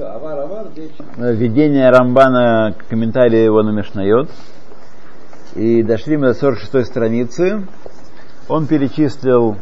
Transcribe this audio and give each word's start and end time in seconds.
Все, 0.00 0.06
авар, 0.06 0.38
авар, 0.38 0.66
Введение 1.18 1.90
Рамбана, 1.90 2.74
комментарии 2.88 3.36
его 3.36 3.62
на 3.62 3.68
Мишнайот. 3.68 4.30
И 5.54 5.82
дошли 5.82 6.16
мы 6.16 6.28
до 6.28 6.34
46 6.34 6.88
страницы. 6.88 7.66
Он 8.48 8.66
перечислил 8.66 9.58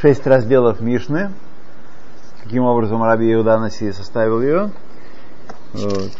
шесть 0.00 0.24
разделов 0.24 0.80
Мишны. 0.80 1.32
Каким 2.44 2.62
образом 2.62 3.02
Раби 3.02 3.32
Иуда 3.32 3.58
Наси 3.58 3.90
составил 3.90 4.40
ее. 4.40 4.70
Вот. 5.72 6.12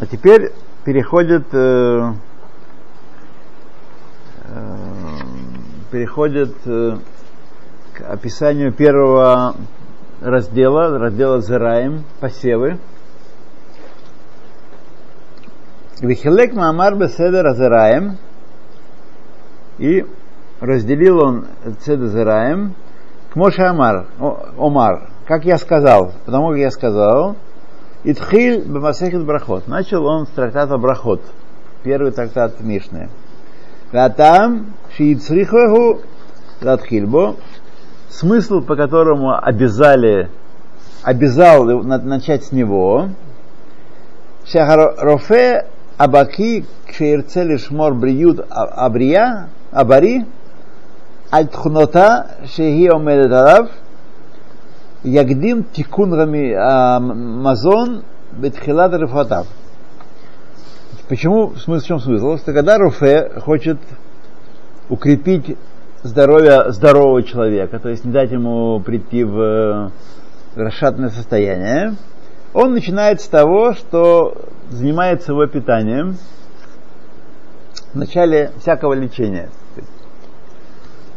А 0.00 0.06
теперь 0.06 0.50
переходит 0.86 1.44
э, 1.52 2.12
э, 4.44 4.76
переходит 5.92 6.54
э, 6.64 6.96
к 7.92 8.10
описанию 8.10 8.72
первого 8.72 9.54
раздела, 10.20 10.98
раздела 10.98 11.40
Зераем, 11.40 12.04
посевы. 12.20 12.78
Вихилек 16.00 16.52
Маамар 16.54 16.96
Беседер 16.96 17.46
Азераем 17.46 18.18
и 19.78 20.04
разделил 20.60 21.22
он 21.22 21.46
Седер 21.84 22.08
Зераем 22.08 22.74
к 23.32 23.36
Моше 23.36 23.62
Амар, 23.62 24.06
Омар, 24.58 25.10
как 25.26 25.44
я 25.44 25.56
сказал, 25.56 26.12
потому 26.24 26.50
как 26.50 26.58
я 26.58 26.70
сказал, 26.70 27.36
Итхиль 28.04 28.64
Бамасехит 28.64 29.24
Брахот. 29.24 29.66
Начал 29.66 30.04
он 30.04 30.26
с 30.26 30.30
трактата 30.30 30.76
Брахот, 30.78 31.22
первый 31.82 32.12
трактат 32.12 32.60
Мишны. 32.60 33.08
Ватам 33.92 34.74
Шиицрихваху 34.96 36.02
Ратхильбо, 36.60 37.36
смысл, 38.18 38.60
по 38.60 38.76
которому 38.76 39.36
обязали, 39.36 40.30
обязал 41.02 41.64
начать 41.64 42.44
с 42.44 42.52
него, 42.52 43.08
Шахарофе 44.46 45.66
Абаки 45.96 46.64
Кшеирцели 46.86 47.56
Шмор 47.56 47.94
Бриют 47.94 48.44
Абрия 48.50 49.48
Абари 49.72 50.26
Альтхунота 51.30 52.26
Шехи 52.44 52.88
Омедет 52.88 53.32
Алав 53.32 53.70
Ягдим 55.02 55.64
Тикун 55.64 56.10
Мазон 57.42 58.02
Бетхилат 58.32 58.92
Рифатав. 58.92 59.46
Почему, 61.08 61.48
в 61.48 61.82
чем 61.82 62.00
смысл? 62.00 62.36
Что 62.38 62.52
когда 62.52 62.78
Руфе 62.78 63.30
хочет 63.40 63.78
укрепить 64.88 65.56
здоровье 66.04 66.70
здорового 66.70 67.22
человека, 67.22 67.78
то 67.78 67.88
есть 67.88 68.04
не 68.04 68.12
дать 68.12 68.30
ему 68.30 68.78
прийти 68.80 69.24
в 69.24 69.40
э, 69.40 69.90
расшатное 70.54 71.08
состояние, 71.08 71.96
он 72.52 72.72
начинает 72.72 73.20
с 73.20 73.26
того, 73.26 73.72
что 73.72 74.36
занимается 74.70 75.32
его 75.32 75.46
питанием 75.46 76.16
в 77.92 77.96
начале 77.96 78.52
всякого 78.60 78.92
лечения. 78.92 79.48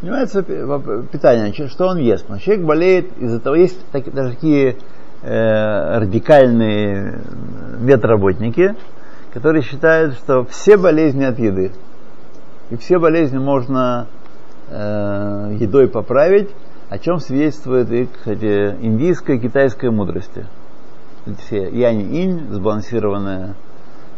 Занимается 0.01 0.41
питанием, 0.41 1.69
что 1.69 1.87
он 1.87 1.97
ест. 1.97 2.29
Но 2.29 2.37
человек 2.37 2.65
болеет 2.65 3.17
из-за 3.17 3.39
того, 3.39 3.55
есть 3.55 3.79
такие, 3.91 4.11
даже 4.13 4.35
такие 4.35 4.77
э, 5.21 5.99
радикальные 5.99 7.19
ветработники, 7.79 8.73
которые 9.33 9.63
считают, 9.63 10.13
что 10.15 10.45
все 10.45 10.77
болезни 10.77 11.25
от 11.25 11.37
еды. 11.39 11.73
И 12.69 12.77
все 12.77 12.99
болезни 12.99 13.37
можно 13.37 14.07
э, 14.69 15.57
едой 15.59 15.87
поправить, 15.87 16.49
о 16.89 16.97
чем 16.99 17.19
свидетельствует 17.19 17.91
и, 17.91 18.05
кстати, 18.05 18.75
индийская 18.81 19.37
и 19.37 19.39
китайская 19.39 19.91
мудрости. 19.91 20.45
Все 21.39 21.69
янь-инь, 21.69 22.47
сбалансированное 22.51 23.55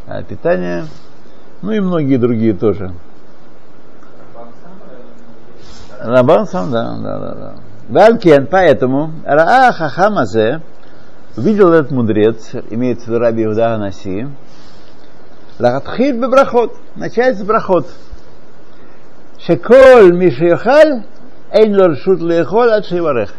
э, 0.08 0.23
питание, 0.23 0.86
ну 1.61 1.72
и 1.72 1.80
многие 1.80 2.17
другие 2.17 2.53
тоже. 2.53 2.94
Рабан 6.00 6.47
сам, 6.47 6.72
да, 6.72 6.97
да, 7.02 7.19
да. 7.19 7.35
да. 7.35 7.53
Валькен, 7.90 8.46
поэтому, 8.46 9.12
Раа 9.25 9.72
Хахамазе, 9.72 10.62
увидел 11.35 11.73
этот 11.73 11.91
мудрец, 11.91 12.52
имеется 12.69 13.06
в 13.06 13.07
виду 13.07 13.19
Раби 13.19 13.46
Иуда 13.46 13.73
Анаси, 13.73 14.28
Лахатхиль 15.59 16.18
бебрахот, 16.18 16.78
начать 16.96 17.38
с 17.38 17.44
брахот. 17.44 17.88
Шеколь 19.45 20.13
Мишехаль 20.13 21.03
Эйн 21.51 21.75
Лоршут 21.75 22.19
Лехоль 22.22 22.72
от 22.72 22.85
Шиварех. 22.85 23.33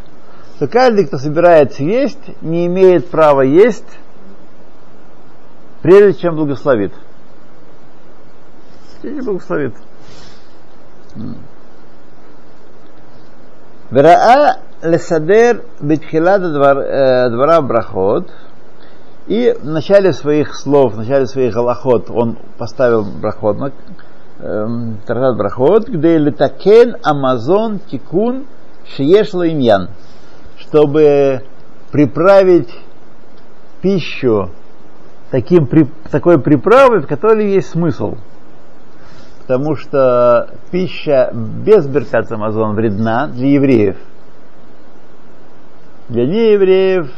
Что 0.57 0.67
каждый, 0.67 1.07
кто 1.07 1.19
собирается 1.19 1.83
есть, 1.83 2.43
не 2.43 2.67
имеет 2.67 3.09
права 3.11 3.43
есть, 3.43 3.99
прежде 5.83 6.21
чем 6.21 6.37
благословит. 6.37 6.93
Прежде 9.01 9.23
благословит. 9.23 9.75
Вераа 13.91 14.59
лесадер 14.83 15.63
битхилада 15.81 17.31
двора 17.31 17.63
брахот. 17.63 18.31
И 19.27 19.53
в 19.53 19.65
начале 19.65 20.13
своих 20.13 20.55
слов, 20.57 20.95
в 20.95 20.99
начале 20.99 21.27
своих 21.27 21.55
галахот 21.55 22.11
он 22.11 22.37
поставил 22.59 23.05
брахот, 23.05 23.73
Эм, 24.43 24.97
Тартат 25.05 25.37
Брахот, 25.37 25.89
где 25.89 26.17
летакен 26.17 26.97
Амазон 27.03 27.79
Тикун 27.79 28.47
Шиешла 28.87 29.47
Имьян, 29.47 29.91
чтобы 30.57 31.43
приправить 31.93 32.75
пищу 33.83 34.51
таким, 35.31 35.69
такой 36.11 36.41
приправой, 36.41 37.01
в 37.01 37.07
которой 37.07 37.53
есть 37.53 37.69
смысл. 37.69 38.15
Потому 39.43 39.77
что 39.77 40.49
пища 40.71 41.31
без 41.35 41.87
беркат 41.87 42.33
Амазон 42.33 42.75
вредна 42.75 43.27
для 43.27 43.49
евреев. 43.49 43.97
Для 46.09 46.27
неевреев 46.27 47.11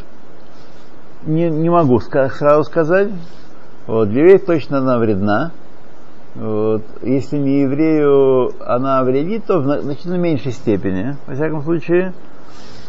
не, 1.24 1.48
не 1.50 1.70
могу 1.70 2.00
сразу 2.00 2.64
сказать. 2.64 3.10
Вот, 3.86 4.08
для 4.08 4.22
евреев 4.22 4.44
точно 4.44 4.78
она 4.78 4.98
вредна. 4.98 5.52
Вот. 6.34 6.82
Если 7.02 7.36
не 7.36 7.62
еврею 7.62 8.52
она 8.60 9.02
вредит, 9.04 9.44
то 9.46 9.58
в 9.58 9.82
значительно 9.82 10.16
меньшей 10.16 10.52
степени, 10.52 11.16
во 11.26 11.34
всяком 11.34 11.62
случае. 11.62 12.14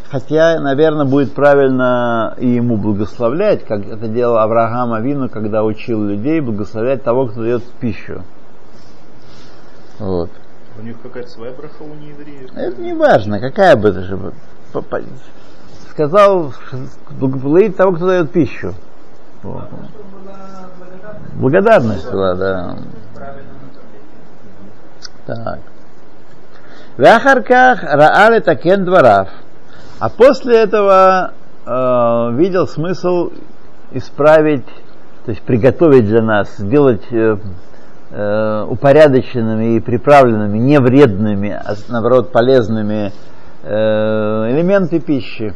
Хотя, 0.09 0.59
наверное, 0.59 1.05
будет 1.05 1.33
правильно 1.33 2.35
и 2.37 2.47
ему 2.47 2.77
благословлять, 2.77 3.65
как 3.65 3.85
это 3.87 4.07
делал 4.07 4.37
Авраам 4.37 4.93
Авину, 4.93 5.27
когда 5.27 5.63
учил 5.63 6.03
людей 6.03 6.39
благословлять 6.39 7.03
того, 7.03 7.25
кто 7.25 7.41
дает 7.41 7.63
пищу. 7.63 8.21
Вот. 9.97 10.29
У 10.79 10.83
них 10.83 11.01
какая-то 11.01 11.29
своя 11.29 11.51
браха 11.51 11.81
у 11.81 11.95
неевреев. 11.95 12.51
Это 12.55 12.79
не 12.79 12.93
важно, 12.93 13.39
какая 13.39 13.75
бы 13.75 13.89
это 13.89 14.03
же. 14.03 14.19
Сказал 15.89 16.53
благословить 17.19 17.75
того, 17.75 17.93
кто 17.93 18.07
дает 18.07 18.31
пищу. 18.31 18.73
Вот. 19.41 19.67
Благодарность 21.33 22.11
была, 22.11 22.35
да. 22.35 22.77
Так. 25.25 25.59
Вахарках 26.97 27.84
Раале 27.84 28.41
Такен 28.41 28.85
Дворав. 28.85 29.29
А 30.00 30.09
после 30.09 30.59
этого 30.59 31.31
э, 31.66 32.29
видел 32.33 32.67
смысл 32.67 33.31
исправить, 33.91 34.66
то 35.25 35.31
есть 35.31 35.41
приготовить 35.44 36.06
для 36.06 36.22
нас, 36.22 36.57
сделать 36.57 37.06
э, 37.12 37.38
э, 38.12 38.66
упорядоченными 38.69 39.78
и 39.78 39.79
приправленными, 39.79 40.57
не 40.57 40.79
вредными, 40.79 41.51
а 41.51 41.75
наоборот 41.88 42.31
полезными 42.31 43.12
э, 43.63 44.51
элементы 44.51 45.00
пищи. 45.00 45.53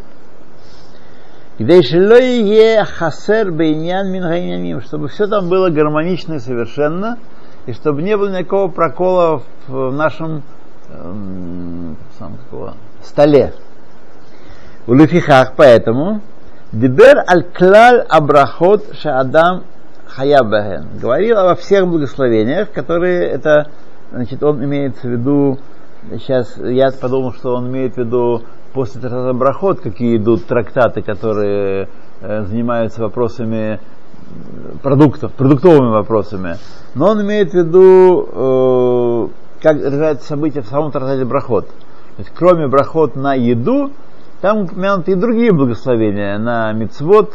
Чтобы 4.86 5.08
все 5.08 5.28
там 5.28 5.50
было 5.50 5.70
гармонично 5.70 6.36
и 6.36 6.40
совершенно, 6.40 7.18
и 7.68 7.74
чтобы 7.74 8.02
не 8.02 8.18
было 8.18 8.30
никакого 8.30 8.72
прокола 8.72 9.44
в 9.68 9.92
нашем 9.92 10.42
эм, 10.90 11.98
сам, 12.18 12.38
какого, 12.38 12.74
столе. 13.04 13.54
У 14.88 14.94
Лефихах, 14.94 15.54
поэтому, 15.56 16.22
Дибер 16.72 17.24
аль-клаль 17.30 18.06
абрахот 18.10 18.96
шаадам 18.96 19.64
хаябахен. 20.06 20.98
Говорил 21.00 21.38
обо 21.38 21.56
всех 21.56 21.88
благословениях, 21.88 22.72
которые 22.72 23.28
это, 23.28 23.68
значит, 24.12 24.42
он 24.44 24.64
имеет 24.64 24.98
в 24.98 25.04
виду, 25.04 25.60
сейчас 26.12 26.58
я 26.58 26.90
подумал, 26.92 27.34
что 27.34 27.54
он 27.54 27.68
имеет 27.68 27.96
в 27.96 27.98
виду 27.98 28.44
после 28.74 29.02
трактата 29.02 29.34
Брахот, 29.34 29.82
какие 29.82 30.16
идут 30.16 30.46
трактаты, 30.46 31.02
которые 31.02 31.90
э, 32.22 32.44
занимаются 32.46 33.02
вопросами 33.02 33.82
продуктов, 34.82 35.34
продуктовыми 35.34 35.90
вопросами. 35.92 36.58
Но 36.96 37.10
он 37.12 37.22
имеет 37.22 37.52
в 37.52 37.54
виду, 37.54 38.30
э, 38.32 39.28
как 39.62 39.78
развивается 39.78 40.28
события 40.28 40.62
в 40.62 40.68
самом 40.68 40.92
трактате 40.92 41.26
Брахот. 41.26 41.68
То 41.68 41.74
есть, 42.20 42.32
кроме 42.36 42.68
Брахот 42.68 43.16
на 43.16 43.34
еду, 43.34 43.92
там 44.42 44.64
упомянуты 44.64 45.12
и 45.12 45.16
другие 45.16 45.52
благословения 45.52 46.38
на 46.38 46.72
мицвод, 46.74 47.34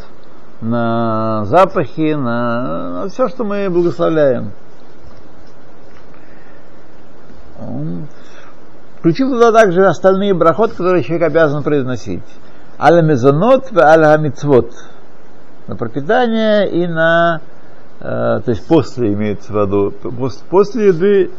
на 0.61 1.43
запахи, 1.45 2.13
на, 2.13 3.01
на 3.01 3.09
все, 3.09 3.27
что 3.27 3.43
мы 3.43 3.69
благословляем. 3.69 4.51
Включил 8.99 9.31
туда 9.31 9.51
также 9.51 9.85
остальные 9.85 10.33
брахот, 10.33 10.71
которые 10.71 11.03
человек 11.03 11.27
обязан 11.27 11.61
произносить. 11.61 12.23
Аля 12.79 13.01
мезонот 13.01 13.77
аля 13.77 14.17
мицвот 14.17 14.71
На 15.66 15.76
пропитание 15.76 16.68
и 16.70 16.86
на, 16.86 17.40
э, 18.00 18.04
то 18.04 18.44
есть 18.46 18.66
после 18.66 19.12
имеется 19.12 19.52
в 19.52 19.56
виду, 19.56 19.90
после, 19.90 20.40
после 20.48 20.86
еды 20.88 21.30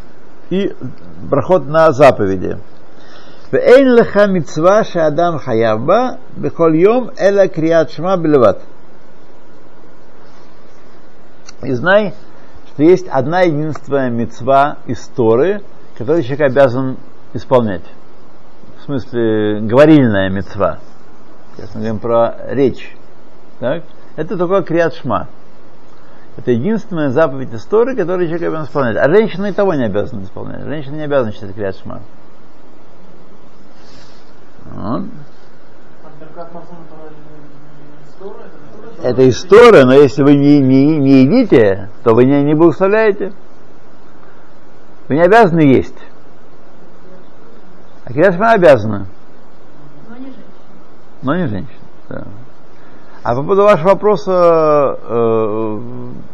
и 0.50 0.76
брахот 1.22 1.68
на 1.68 1.92
заповеди. 1.92 2.58
ואין 3.54 3.96
לך 3.96 4.18
מצווה 4.34 4.84
שאדם 4.84 5.38
חייב 5.38 5.86
בה 5.86 6.10
בכל 6.38 6.72
יום 6.76 7.08
אלא 7.20 7.48
קריאת 7.48 7.90
שמע 7.90 8.16
בלבד. 8.16 8.54
И 11.64 11.74
знай, 11.74 12.14
что 12.68 12.84
есть 12.84 13.08
одна 13.10 13.42
единственная 13.42 14.10
мецва 14.10 14.78
из 14.86 15.06
Торы, 15.10 15.62
которую 15.98 16.24
человек 16.24 16.52
обязан 16.52 16.98
исполнять. 17.34 17.84
В 18.80 18.84
смысле, 18.86 19.60
говорильная 19.62 20.30
мецва. 20.30 20.80
Сейчас 21.58 21.76
мы 21.76 21.81
говорим 21.81 22.00
про 22.00 22.38
речь. 22.48 22.96
Так? 23.60 23.84
Это 24.17 24.37
такое 24.37 24.63
криат 24.63 24.95
шма. 24.95 25.29
Это 26.37 26.51
единственная 26.51 27.11
заповедь 27.11 27.53
истории, 27.55 27.95
которую 27.95 28.27
человек 28.27 28.49
обязан 28.49 28.67
исполнять. 28.67 28.97
А 28.97 29.09
женщина 29.09 29.47
и 29.47 29.53
того 29.53 29.75
не 29.75 29.85
обязана 29.85 30.25
исполнять. 30.25 30.63
Женщина 30.63 30.97
не 30.97 31.03
обязана 31.03 31.33
читать 31.33 31.55
криат 31.55 31.77
шма. 31.77 32.01
Вот. 34.65 35.05
Это 39.03 39.29
история, 39.29 39.85
но 39.85 39.93
если 39.93 40.23
вы 40.23 40.35
не, 40.35 40.61
не, 40.61 40.99
не 40.99 41.23
едите, 41.23 41.91
то 42.03 42.15
вы 42.15 42.25
не, 42.25 42.43
не 42.43 42.55
благословляете. 42.55 43.33
Вы 45.09 45.17
не 45.17 45.23
обязаны 45.23 45.61
есть. 45.61 45.99
А 48.05 48.13
Киряшма 48.13 48.53
обязана. 48.53 49.07
Но 50.09 50.17
не 50.17 50.27
женщина. 50.27 50.45
Но 51.23 51.37
не 51.37 51.47
женщина. 51.47 51.81
Да. 52.09 52.25
А 53.25 53.35
по 53.35 53.41
поводу 53.41 53.62
вашего 53.62 53.88
вопроса, 53.88 54.99
э, 55.00 55.81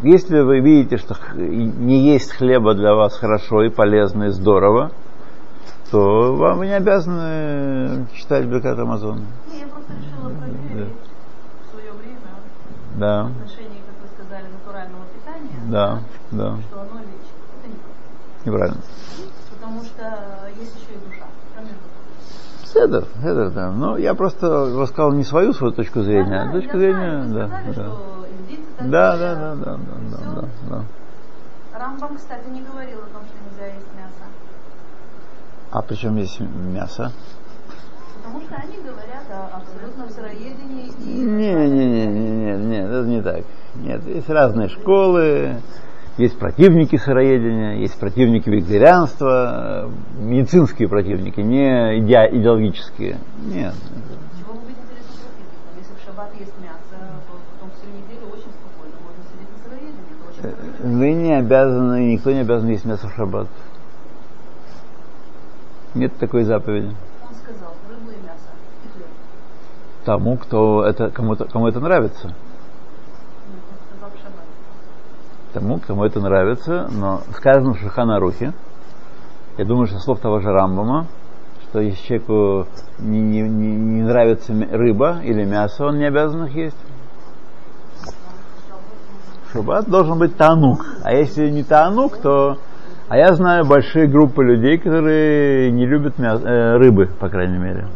если 0.02 0.40
вы 0.40 0.58
видите, 0.58 0.96
что 0.96 1.16
не 1.36 2.00
есть 2.12 2.32
хлеба 2.32 2.74
для 2.74 2.96
вас 2.96 3.16
хорошо 3.16 3.62
и 3.62 3.68
полезно 3.68 4.24
и 4.24 4.28
здорово, 4.30 4.90
то 5.92 6.34
вам 6.34 6.62
не 6.62 6.74
обязаны 6.74 8.08
читать 8.12 8.46
Бекат 8.46 8.76
Амазон. 8.76 9.20
Не, 9.52 9.60
я 9.60 9.68
просто 9.68 9.92
решила 9.92 10.30
проверить 10.36 10.88
в 11.62 11.70
свое 11.70 11.92
время 11.92 12.18
Да, 12.96 13.22
в 13.22 13.40
отношении, 13.40 13.82
как 13.86 14.02
вы 14.02 14.08
сказали, 14.24 14.46
натурального 14.52 15.04
питания, 15.14 15.70
да, 15.70 16.00
да. 16.32 16.56
что 16.60 16.80
оно 16.80 17.00
лечит. 17.02 17.36
Это 17.62 17.68
неправда. 17.68 18.44
Неправильно. 18.44 18.82
Потому 19.52 19.82
что 19.84 20.50
есть 20.58 20.74
еще 20.74 20.94
и 20.96 21.08
душа. 21.08 21.19
Седер, 22.72 23.04
седер, 23.20 23.50
да. 23.50 23.70
Но 23.72 23.96
я 23.96 24.14
просто 24.14 24.72
рассказал 24.76 25.12
не 25.12 25.24
свою 25.24 25.52
свою 25.52 25.72
точку 25.72 26.02
зрения, 26.02 26.42
а 26.42 26.52
точку 26.52 26.78
зрения, 26.78 27.24
да, 27.24 27.48
да. 27.74 27.86
Да, 28.80 29.16
да, 29.16 29.34
да, 29.34 29.54
да, 29.54 29.78
да, 30.34 30.48
да. 30.68 30.84
Рамбам, 31.78 32.16
кстати, 32.16 32.48
не 32.48 32.62
говорил 32.62 32.98
о 32.98 33.12
том, 33.12 33.22
что 33.26 33.36
нельзя 33.50 33.74
есть 33.74 33.86
мясо. 33.96 34.24
А 35.72 35.82
причем 35.82 36.12
здесь 36.14 36.38
мясо? 36.40 37.12
Потому 38.22 38.40
что 38.42 38.54
они 38.54 38.76
говорят 38.76 39.24
о 39.30 39.56
абсолютном 39.56 40.08
сыроедении 40.10 40.88
и 40.88 41.20
Не, 41.22 41.54
не, 41.54 41.86
не, 41.86 42.06
не, 42.06 42.26
не, 42.26 42.56
не, 42.56 42.76
это 42.84 43.02
не 43.06 43.22
так. 43.22 43.44
Нет, 43.76 44.06
есть 44.06 44.28
разные 44.28 44.68
школы, 44.68 45.56
есть 46.18 46.38
противники 46.38 46.96
сыроедения, 46.96 47.80
есть 47.80 47.98
противники 47.98 48.48
вегетарианства, 48.48 49.86
э, 49.86 49.90
медицинские 50.20 50.88
противники, 50.88 51.40
не 51.40 52.00
иде- 52.00 52.30
идеологические. 52.36 53.18
Нет. 53.46 53.74
вы 53.74 54.02
то 54.02 54.20
Э, 60.42 61.12
не 61.12 61.32
обязаны, 61.34 62.12
никто 62.12 62.30
не 62.30 62.40
обязан 62.40 62.68
есть 62.70 62.84
мясо 62.84 63.08
в 63.08 63.14
шаббат. 63.14 63.48
Нет 65.94 66.16
такой 66.18 66.44
заповеди. 66.44 66.94
Он 67.22 67.34
сказал, 67.34 67.74
рыбу 67.88 68.10
и 68.10 68.22
мясо, 68.22 68.48
и 68.84 68.88
хлеб. 68.88 69.08
Тому, 70.04 70.36
кто 70.38 70.84
это, 70.84 71.10
кому, 71.10 71.36
кому 71.36 71.68
это 71.68 71.80
нравится. 71.80 72.28
Нет, 72.28 72.34
он 73.70 73.98
сказал 73.98 74.10
в 74.10 74.22
шаббат. 74.22 74.44
Тому, 75.52 75.80
кому 75.86 76.04
это 76.04 76.20
нравится, 76.20 76.88
но 76.90 77.20
сказано 77.36 77.74
в 77.74 77.78
Шаханарухе, 77.78 78.52
я 79.58 79.64
думаю, 79.64 79.86
что 79.86 79.98
слов 79.98 80.20
того 80.20 80.40
же 80.40 80.50
Рамбама, 80.50 81.06
что 81.64 81.80
если 81.80 82.02
человеку 82.02 82.66
не, 82.98 83.20
не, 83.20 83.42
не, 83.42 83.76
не 83.76 84.02
нравится 84.02 84.52
рыба 84.52 85.18
или 85.22 85.44
мясо, 85.44 85.86
он 85.86 85.98
не 85.98 86.06
обязан 86.06 86.44
их 86.46 86.54
есть. 86.54 86.76
Шаббат 89.52 89.88
должен 89.88 90.18
быть 90.18 90.36
танук. 90.36 90.86
А 91.02 91.12
если 91.12 91.50
не 91.50 91.64
танук, 91.64 92.18
то... 92.18 92.58
А 93.08 93.16
я 93.16 93.34
знаю 93.34 93.66
большие 93.66 94.06
группы 94.06 94.44
людей, 94.44 94.78
которые 94.78 95.72
не 95.72 95.84
любят 95.84 96.18
мясо, 96.18 96.46
э, 96.46 96.76
рыбы, 96.76 97.08
по 97.18 97.28
крайней 97.28 97.58
мере. 97.58 97.88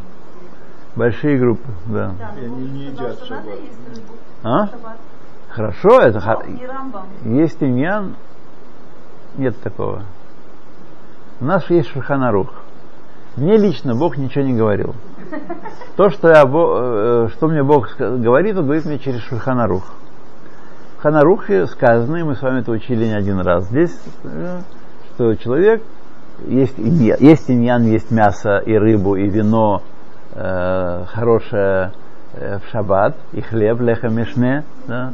Большие 0.97 1.39
группы, 1.39 1.69
да. 1.87 2.13
Да, 2.19 2.33
И 2.41 2.45
они 2.47 2.55
он 2.55 2.73
не 2.73 2.85
едят 2.87 3.19
шаббат. 3.25 3.45
рыбу 3.45 4.13
А? 4.43 4.69
Хорошо, 5.55 6.01
это 6.01 6.21
хо- 6.21 6.43
Не 6.49 6.67
Рамбам. 6.67 7.05
Есть 7.25 7.63
иньян, 7.63 8.17
нет 9.39 9.57
такого. 9.63 10.03
У 11.41 11.45
нас 11.45 11.71
есть 11.71 11.91
Шульханарух. 11.91 12.53
Мне 13.37 13.57
лично 13.57 13.95
Бог 13.95 14.17
ничего 14.17 14.43
не 14.45 14.55
говорил. 14.55 14.95
То, 15.97 16.11
что, 16.11 16.29
я, 16.29 16.43
э, 16.45 17.29
что 17.33 17.47
мне 17.47 17.63
Бог 17.63 17.89
говорит, 17.99 18.57
он 18.57 18.65
говорит 18.65 18.85
мне 18.85 18.99
через 18.99 19.21
Шульханарух. 19.23 19.85
В 20.99 21.03
Ханарухе 21.03 21.67
сказано, 21.67 22.17
и 22.17 22.23
мы 22.25 22.35
с 22.35 22.43
вами 22.43 22.61
это 22.61 22.73
учили 22.73 23.05
не 23.05 23.13
один 23.15 23.39
раз 23.39 23.67
здесь, 23.67 23.97
э, 24.25 24.59
что 25.15 25.35
человек, 25.37 25.83
есть, 26.47 26.79
инья- 26.79 27.17
есть 27.21 27.49
иньян, 27.49 27.85
есть 27.85 28.11
мясо 28.11 28.59
и 28.59 28.75
рыбу, 28.75 29.15
и 29.15 29.29
вино 29.29 29.83
э, 30.33 31.05
хорошее 31.07 31.93
в 32.34 32.62
шаббат, 32.72 33.16
и 33.34 33.42
хлеб, 33.42 33.82
леха 33.82 34.10
мишне, 34.10 34.64
да? 34.88 35.12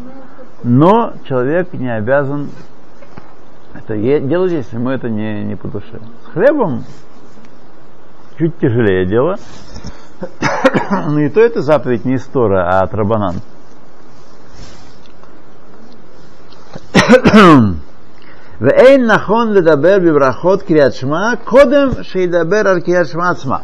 но 0.64 1.14
человек 1.26 1.74
не 1.74 1.96
обязан 1.96 2.50
это 3.74 3.94
е- 3.94 4.22
делать, 4.22 4.52
если 4.52 4.78
ему 4.78 4.90
это 4.90 5.10
не, 5.10 5.44
не 5.44 5.56
по 5.56 5.68
душе. 5.68 6.00
С 6.24 6.34
хлебом 6.34 6.84
чуть 8.38 8.58
тяжелее 8.58 9.06
дело. 9.06 9.36
Но 10.90 11.20
и 11.20 11.30
то 11.30 11.42
это 11.42 11.62
заповедь 11.62 12.06
не 12.06 12.16
из 12.16 12.26
Тора, 12.26 12.70
а 12.70 12.84
от 12.84 12.94
Рабанан. 12.94 13.36
ואין 18.62 19.06
נכון 19.06 19.54
לדבר 19.54 19.98
בברכות 20.00 20.62
קריאת 20.62 20.94
שמע 20.94 21.34
קודם 21.44 21.90
שידבר 22.02 22.68
על 22.68 22.80
קריאת 22.82 23.08
שמע 23.08 23.30
עצמה. 23.30 23.58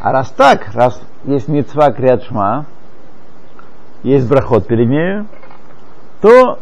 А 0.00 0.12
раз 0.12 0.30
так, 0.30 0.68
раз 0.72 0.98
есть 1.24 1.48
мецва 1.48 1.92
криат 1.92 2.24
шма, 2.24 2.64
есть 4.02 4.26
брахот 4.26 4.66
перед 4.66 4.88
нею, 4.88 5.26
то 6.22 6.58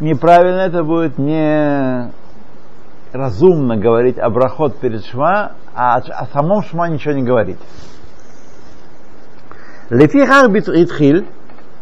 неправильно 0.00 0.62
это 0.62 0.82
будет 0.82 1.16
не 1.16 2.10
разумно 3.12 3.76
говорить 3.76 4.18
о 4.18 4.28
брахот 4.28 4.80
перед 4.80 5.06
шма, 5.06 5.52
а 5.72 5.98
о, 5.98 6.26
самом 6.32 6.64
шма 6.64 6.88
ничего 6.88 7.14
не 7.14 7.22
говорить. 7.22 7.60
Лефихах 9.88 10.48
итхиль, 10.48 11.28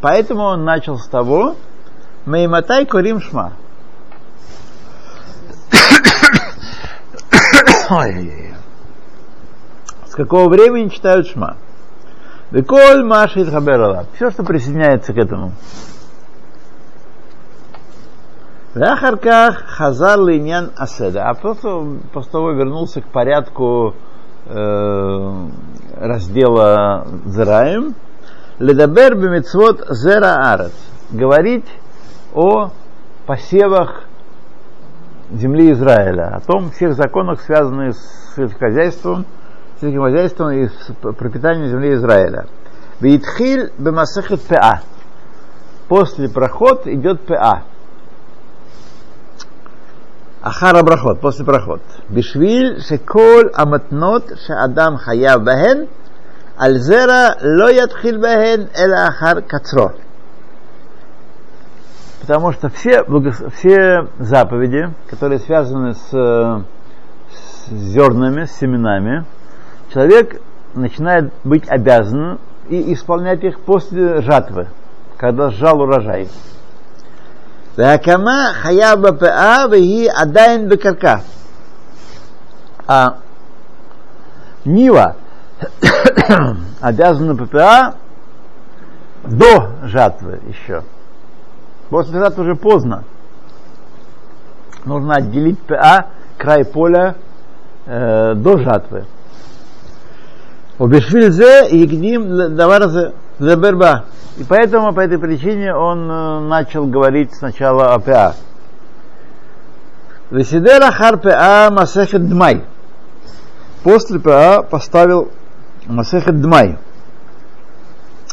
поэтому 0.03 0.43
он 0.43 0.65
начал 0.65 0.99
с 0.99 1.07
того, 1.07 1.57
Мейматай 2.27 2.85
Корим 2.85 3.23
Шма. 3.23 3.55
Ой-ой-ой. 7.89 8.52
С 10.13 10.15
какого 10.15 10.51
времени 10.51 10.89
читают 10.89 11.27
Шма? 11.27 11.57
Веколь 12.51 13.03
Машит 13.03 13.49
Хаберала. 13.49 14.05
Все, 14.15 14.31
что 14.31 14.45
присоединяется 14.45 15.15
к 15.15 15.17
этому. 15.17 15.53
Вахарках 18.75 19.65
Хазар 19.69 20.21
Линьян 20.21 20.71
Аседа. 20.77 21.31
А 21.31 21.33
просто 21.33 21.83
после 22.13 22.31
того 22.31 22.51
вернулся 22.51 23.01
к 23.01 23.07
порядку 23.07 23.95
э, 24.45 25.47
раздела 25.97 27.07
Зраем. 27.25 27.95
Ледабер 28.59 29.15
бемецвот 29.15 29.87
зера 29.89 30.53
арец. 30.53 30.75
Говорить 31.11 31.65
о 32.35 32.69
посевах 33.25 34.05
земли 35.31 35.73
Израиля, 35.73 36.37
о 36.37 36.41
том 36.41 36.71
всех 36.71 36.97
законах, 36.97 37.41
связанных 37.41 37.97
с 37.97 38.35
сельскохозяйством, 38.37 39.25
сельским 39.83 40.03
хозяйством 40.03 40.51
и 40.53 40.69
пропитанием 41.01 41.69
земли 41.69 41.95
Израиля. 41.95 42.47
Витхиль 43.01 43.73
бемасахет 43.79 44.41
ПА. 44.43 44.83
После 45.89 46.29
проход 46.29 46.87
идет 46.87 47.21
ПА. 47.27 47.65
Ахара 50.41 50.83
брахот, 50.83 51.21
после 51.21 51.45
проход. 51.45 51.83
Бишвиль 52.09 52.81
шеколь 52.81 53.51
аматнот 53.55 54.25
шеадам 54.47 54.97
хаяв 54.97 55.43
бахен, 55.43 55.89
альзера 56.57 57.37
ло 57.43 57.71
ятхиль 57.71 58.19
бахен 58.19 58.69
эла 58.75 59.09
ахар 59.09 59.43
кацро. 59.43 59.93
Потому 62.21 62.53
что 62.53 62.69
все, 62.69 63.05
все 63.57 64.09
заповеди, 64.21 64.95
которые 65.11 65.41
связаны 65.41 65.95
с, 65.95 66.11
с 66.11 67.71
зернами, 67.71 68.45
с 68.45 68.53
семенами, 68.53 69.25
человек 69.93 70.41
начинает 70.75 71.33
быть 71.45 71.69
обязан 71.69 72.39
и 72.69 72.93
исполнять 72.95 73.45
их 73.45 73.61
после 73.61 74.23
жатвы, 74.23 74.69
когда 75.17 75.51
сжал 75.51 75.81
урожай. 75.81 76.29
Вакама 77.77 78.53
хаяба 78.55 79.13
паа 79.13 79.69
веги 79.69 80.07
адайн 80.07 80.69
бекарка. 80.69 81.23
А 82.87 83.19
Нива 84.65 85.17
обязана 86.81 87.35
ППА 87.35 87.95
до 89.25 89.71
жатвы 89.85 90.41
еще. 90.49 90.83
После 91.89 92.19
жатвы 92.19 92.45
уже 92.45 92.57
поздно. 92.57 93.05
Нужно 94.85 95.15
отделить 95.15 95.61
ПА 95.61 96.09
край 96.39 96.65
поля 96.65 97.15
э, 97.87 98.35
до 98.35 98.59
жатвы. 98.59 99.07
Убешвильзе 100.79 101.69
ягним 101.71 102.57
даварзе 102.57 103.13
заберба. 103.39 104.05
И 104.39 104.45
поэтому, 104.45 104.95
по 104.95 105.01
этой 105.01 105.19
причине, 105.19 105.75
он 105.75 106.11
э, 106.11 106.41
начал 106.41 106.87
говорить 106.87 107.35
сначала 107.35 107.93
о 107.93 107.99
ПА. 107.99 108.35
Весидера 110.31 110.91
хар 110.91 111.19
ПА 111.19 111.69
масехет 111.71 112.27
дмай. 112.27 112.65
После 113.83 114.19
ПА 114.19 114.63
поставил 114.63 115.31
масехет 115.87 116.41
дмай. 116.41 116.79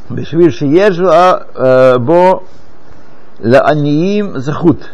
Бешвиль 0.09 0.51
шиежу 0.51 1.07
а 1.07 1.45
э, 1.53 1.99
бо 1.99 2.43
лааниим 3.39 4.39
захут. 4.39 4.91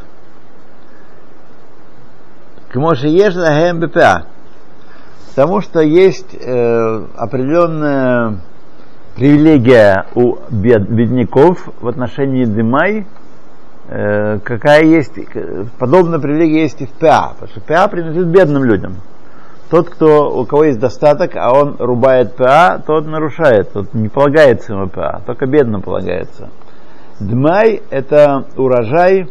Кмоши 2.72 3.08
ежу 3.08 3.42
ахем 3.42 3.80
БПА. 3.80 4.26
Потому 5.36 5.60
что 5.60 5.82
есть 5.82 6.34
э, 6.34 7.06
определенная 7.18 8.38
привилегия 9.18 10.06
у 10.16 10.38
бед, 10.50 10.90
бедняков 10.90 11.68
в 11.82 11.90
отношении 11.90 12.46
Дымай, 12.46 13.06
э, 13.90 14.40
какая 14.40 14.84
есть, 14.84 15.12
подобная 15.78 16.20
привилегия 16.20 16.62
есть 16.62 16.82
и 16.82 16.86
в 16.86 16.92
ПА, 16.92 17.34
потому 17.34 17.50
что 17.50 17.60
ПА 17.60 17.90
принадлежит 17.90 18.28
бедным 18.28 18.64
людям. 18.64 18.96
Тот, 19.70 19.90
кто, 19.90 20.40
у 20.40 20.46
кого 20.46 20.64
есть 20.64 20.80
достаток, 20.80 21.36
а 21.36 21.52
он 21.52 21.76
рубает 21.80 22.38
ПА, 22.38 22.82
тот 22.88 23.06
нарушает, 23.06 23.74
тот 23.74 23.94
не 23.94 24.08
полагается 24.08 24.72
ему 24.72 24.88
ПА, 24.88 25.22
только 25.26 25.48
бедным 25.48 25.82
полагается. 25.82 26.48
Дмай– 27.20 27.82
это 27.90 28.46
урожай, 28.56 29.28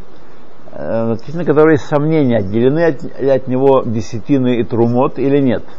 э, 0.71 1.13
относительно 1.13 1.47
которого 1.47 1.71
есть 1.71 1.87
сомнения, 1.87 2.41
отделены 2.41 2.85
от, 2.85 3.05
от 3.05 3.49
него 3.49 3.85
десятины 3.87 4.59
и 4.59 4.65
трумот 4.65 5.19
или 5.19 5.39
нет– 5.39 5.63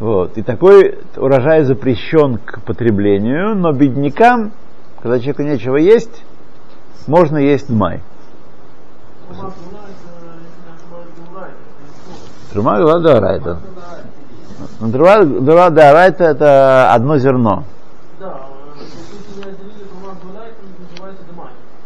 вот. 0.00 0.36
И 0.36 0.42
такой 0.42 0.98
урожай 1.16 1.62
запрещен 1.62 2.38
к 2.38 2.60
потреблению, 2.62 3.54
но 3.54 3.72
беднякам, 3.72 4.52
когда 5.00 5.18
человеку 5.18 5.42
нечего 5.42 5.76
есть, 5.76 6.24
можно 7.06 7.38
есть 7.38 7.70
май. 7.70 8.02
Трума 12.52 12.80
Гула 12.80 13.00
Дарайта. 13.00 13.60
Трума 14.80 15.70
Дарайта 15.70 16.24
это 16.24 16.92
одно 16.92 17.18
зерно. 17.18 17.64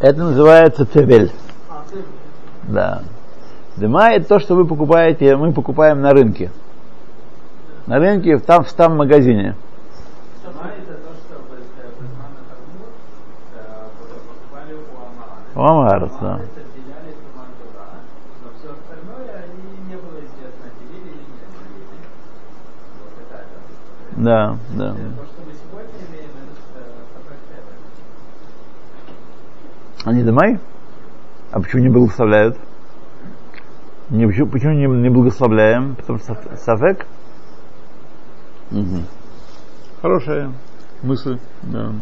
Это 0.01 0.23
называется 0.23 0.87
тевель. 0.87 1.33
Да. 2.69 3.03
Дыма 3.77 4.11
это 4.13 4.29
то, 4.29 4.39
что 4.39 4.55
вы 4.55 4.67
покупаете, 4.67 5.37
мы 5.37 5.53
покупаем 5.53 6.01
на 6.01 6.11
рынке 6.11 6.51
на 7.89 7.99
рынке, 7.99 8.39
там, 8.39 8.65
в 8.65 8.73
там 8.75 8.99
магазине. 8.99 9.55
У 15.55 15.61
Амара, 15.61 16.11
да. 16.21 16.41
Да, 24.17 24.57
да. 24.75 24.97
Они 30.05 30.23
домой? 30.23 30.59
А 31.53 31.61
почему 31.61 31.83
не 31.83 31.89
благословляют? 31.89 32.59
Не, 34.11 34.27
почему, 34.27 34.47
почему 34.49 34.73
не, 34.73 34.87
не 34.87 35.09
благословляем? 35.09 35.97
Потому 35.97 36.19
что 36.19 36.37
сафек? 36.57 37.07
Угу. 38.71 39.03
Хорошая 40.03 40.53
мысль, 41.03 41.39
да. 41.63 41.93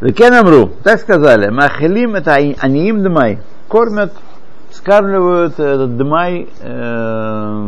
Векен 0.00 0.32
Амру, 0.32 0.70
так 0.84 1.00
сказали, 1.00 1.50
Махелим 1.50 2.14
это 2.14 2.34
аниим 2.34 3.02
дмай, 3.02 3.40
кормят, 3.66 4.12
скармливают 4.70 5.58
этот 5.58 5.96
дмай 5.96 6.48
э, 6.60 7.62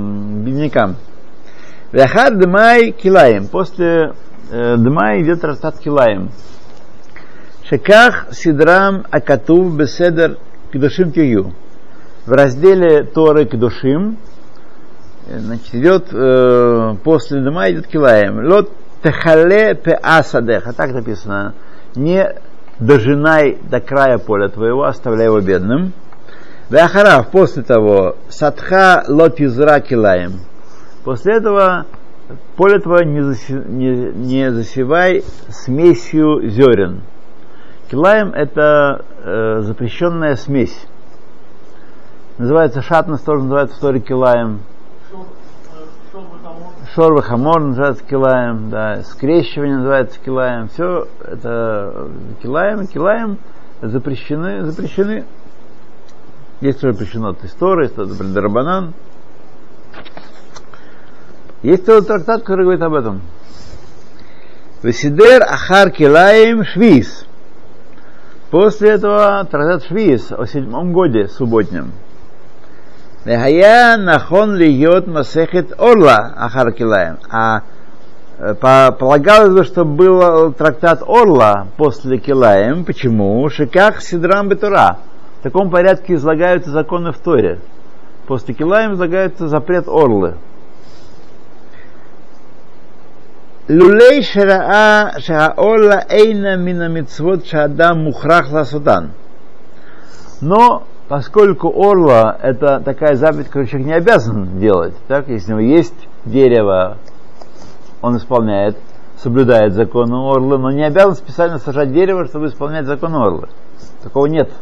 беднякам. 0.44 0.96
Вяхар 1.92 2.36
дмай 2.36 2.92
килаем, 2.92 3.48
после 3.48 4.14
э, 4.50 4.76
дмай 4.76 5.22
идет 5.22 5.42
растат 5.44 5.78
килаем. 5.78 6.30
Шеках 7.68 8.28
сидрам 8.32 9.04
акатув 9.10 9.76
беседер 9.76 10.38
кедушим 10.72 11.10
кию. 11.10 11.52
В 12.26 12.32
разделе 12.32 13.02
Торы 13.02 13.44
кедушим 13.44 14.18
значит, 15.38 15.74
идет 15.74 16.08
э, 16.12 16.96
после 17.04 17.40
дома 17.40 17.70
идет 17.70 17.86
килаем. 17.86 18.46
Лот 18.46 18.70
техале 19.02 19.74
пе 19.74 19.92
асадеха, 20.02 20.72
так 20.72 20.92
написано. 20.92 21.54
Не 21.94 22.34
дожинай 22.78 23.58
до 23.70 23.80
края 23.80 24.18
поля 24.18 24.48
твоего, 24.48 24.84
оставляй 24.84 25.26
его 25.26 25.40
бедным. 25.40 25.92
Вахарав, 26.68 27.28
после 27.28 27.62
того, 27.62 28.16
садха 28.28 29.04
лот 29.08 29.40
изра 29.40 29.80
килаем. 29.80 30.40
После 31.04 31.36
этого 31.36 31.86
поле 32.56 32.78
твое 32.78 33.04
не, 33.06 33.22
заси, 33.22 33.52
не, 33.52 34.12
не 34.12 34.52
засевай 34.52 35.24
смесью 35.48 36.48
зерен. 36.48 37.02
Килаем 37.90 38.32
это 38.32 39.04
э, 39.24 39.60
запрещенная 39.62 40.36
смесь. 40.36 40.86
Называется 42.38 42.82
шатность, 42.82 43.24
тоже 43.24 43.42
называется 43.42 43.76
в 43.76 43.80
Торе 43.80 44.00
килаем. 44.00 44.60
Шорва 46.94 47.22
хамор 47.22 47.60
называется 47.60 48.02
килаем, 48.04 48.68
да, 48.68 49.02
скрещивание 49.04 49.76
называется 49.76 50.18
килаем. 50.18 50.68
Все 50.68 51.06
это 51.24 52.08
килаем 52.42 52.80
и 52.80 52.86
килаем 52.88 53.38
запрещены, 53.80 54.64
запрещены. 54.64 55.24
Есть 56.60 56.80
запрещено 56.80 57.28
от 57.28 57.44
истории, 57.44 57.86
от 57.86 58.32
Дарбанан. 58.32 58.92
Есть 61.62 61.86
целый 61.86 62.04
трактат, 62.04 62.42
который 62.42 62.64
говорит 62.64 62.82
об 62.82 62.94
этом. 62.94 63.20
Весидер 64.82 65.42
Ахар 65.42 65.90
Килаем 65.90 66.64
Швиз. 66.64 67.24
После 68.50 68.90
этого 68.90 69.46
трактат 69.48 69.84
Швиз 69.84 70.32
о 70.32 70.44
седьмом 70.44 70.92
годе 70.92 71.28
субботнем. 71.28 71.92
Вехая 73.24 73.96
нахон 73.96 74.56
льет 74.56 75.06
масехет 75.06 75.72
орла 75.78 76.32
ахар 76.36 76.72
килаем. 76.72 77.18
А 77.30 77.62
полагалось 78.98 79.52
бы, 79.52 79.64
что 79.64 79.84
был 79.84 80.52
трактат 80.52 81.02
Орла 81.06 81.66
после 81.76 82.16
Килаем. 82.16 82.86
Почему? 82.86 83.46
Шиках 83.50 84.00
Сидрам 84.00 84.48
Бетура. 84.48 84.96
В 85.40 85.42
таком 85.42 85.70
порядке 85.70 86.14
излагаются 86.14 86.70
законы 86.70 87.12
в 87.12 87.18
Торе. 87.18 87.58
После 88.26 88.54
Килаем 88.54 88.94
излагается 88.94 89.48
запрет 89.48 89.88
Орлы. 89.88 90.36
Лулей 93.68 94.22
шараа 94.22 95.20
шааола 95.20 96.02
эйна 96.08 96.56
мина 96.56 96.88
мицвот 96.88 97.46
шаадам 97.46 98.04
мухрах 98.04 98.50
ласудан. 98.50 99.12
Но 100.40 100.84
поскольку 101.10 101.68
орла 101.74 102.38
это 102.40 102.78
такая 102.78 103.16
заповедь, 103.16 103.46
которую 103.46 103.66
человек 103.66 103.88
не 103.88 103.94
обязан 103.94 104.60
делать, 104.60 104.94
так, 105.08 105.26
если 105.26 105.52
у 105.52 105.58
него 105.58 105.68
есть 105.74 106.08
дерево, 106.24 106.98
он 108.00 108.16
исполняет, 108.16 108.76
соблюдает 109.16 109.72
законы 109.72 110.14
орлы, 110.14 110.56
но 110.56 110.70
не 110.70 110.84
обязан 110.84 111.16
специально 111.16 111.58
сажать 111.58 111.92
дерево, 111.92 112.26
чтобы 112.26 112.46
исполнять 112.46 112.86
законы 112.86 113.16
орлы. 113.16 113.48
Такого 114.04 114.26
нет. 114.26 114.52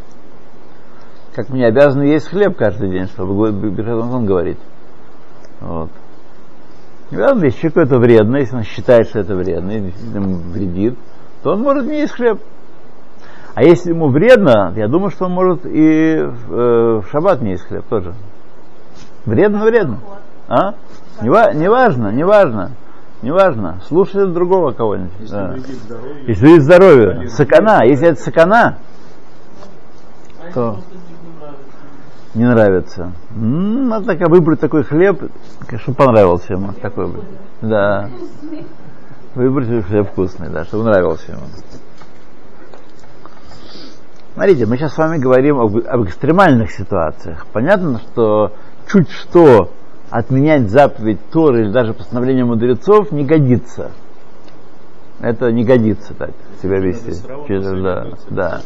Как 1.34 1.50
мне 1.50 1.66
обязаны 1.66 2.04
есть 2.04 2.28
хлеб 2.28 2.56
каждый 2.56 2.88
день, 2.88 3.08
чтобы 3.08 3.38
он 3.38 4.24
говорит. 4.24 4.58
Вот. 5.60 5.90
Главное, 7.10 7.48
если 7.48 7.60
человеку 7.60 7.80
это 7.80 7.98
вредно, 7.98 8.38
если 8.38 8.56
он 8.56 8.62
считает, 8.62 9.08
что 9.08 9.18
это 9.18 9.34
вредно, 9.34 9.72
и 9.72 9.92
ему 10.14 10.36
вредит, 10.50 10.96
то 11.42 11.52
он 11.52 11.60
может 11.60 11.84
не 11.84 12.00
есть 12.00 12.14
хлеб. 12.14 12.40
А 13.58 13.62
если 13.64 13.90
ему 13.90 14.08
вредно, 14.08 14.72
я 14.76 14.86
думаю, 14.86 15.10
что 15.10 15.24
он 15.24 15.32
может 15.32 15.66
и 15.66 16.16
в, 16.22 16.54
э, 16.54 17.00
в 17.00 17.06
шаббат 17.10 17.42
не 17.42 17.50
есть 17.50 17.64
хлеб 17.64 17.84
тоже. 17.90 18.14
Вредно, 19.26 19.64
вредно. 19.64 19.98
А? 20.46 20.74
Не, 21.20 21.58
не 21.58 21.68
важно, 21.68 22.12
не 22.12 22.22
важно. 22.22 22.70
Не 23.20 23.32
важно. 23.32 23.80
Слушай 23.88 24.28
другого 24.28 24.70
кого-нибудь. 24.70 25.10
Если 25.18 25.34
да. 25.34 25.56
Если 26.28 26.40
вредит 26.46 26.62
здоровью. 26.62 27.28
Сакана. 27.30 27.82
Если 27.84 28.06
это 28.06 28.22
сакана, 28.22 28.78
то 30.54 30.78
не 32.34 32.44
нравится. 32.44 33.10
М-м, 33.34 33.88
надо 33.88 34.06
так 34.06 34.28
выбрать 34.28 34.60
такой 34.60 34.84
хлеб, 34.84 35.32
чтобы 35.80 35.96
понравился 35.96 36.52
ему. 36.52 36.74
Такой 36.80 37.08
бы. 37.08 37.24
Да. 37.60 38.08
Выбрать 39.34 39.84
хлеб 39.86 40.06
вкусный, 40.12 40.48
да, 40.48 40.64
чтобы 40.64 40.84
нравился 40.84 41.32
ему. 41.32 41.42
Смотрите, 44.38 44.66
мы 44.66 44.76
сейчас 44.76 44.94
с 44.94 44.98
вами 44.98 45.18
говорим 45.18 45.58
об, 45.58 45.76
об 45.84 46.04
экстремальных 46.04 46.70
ситуациях. 46.70 47.44
Понятно, 47.52 47.98
что 47.98 48.52
чуть 48.86 49.10
что 49.10 49.70
отменять 50.10 50.70
заповедь 50.70 51.18
Торы 51.32 51.62
или 51.62 51.72
даже 51.72 51.92
постановление 51.92 52.44
мудрецов 52.44 53.10
не 53.10 53.24
годится. 53.24 53.90
Это 55.18 55.50
не 55.50 55.64
годится 55.64 56.14
так 56.14 56.30
себя 56.62 56.78
вести. 56.78 57.14
Да, 57.82 58.06
да. 58.30 58.60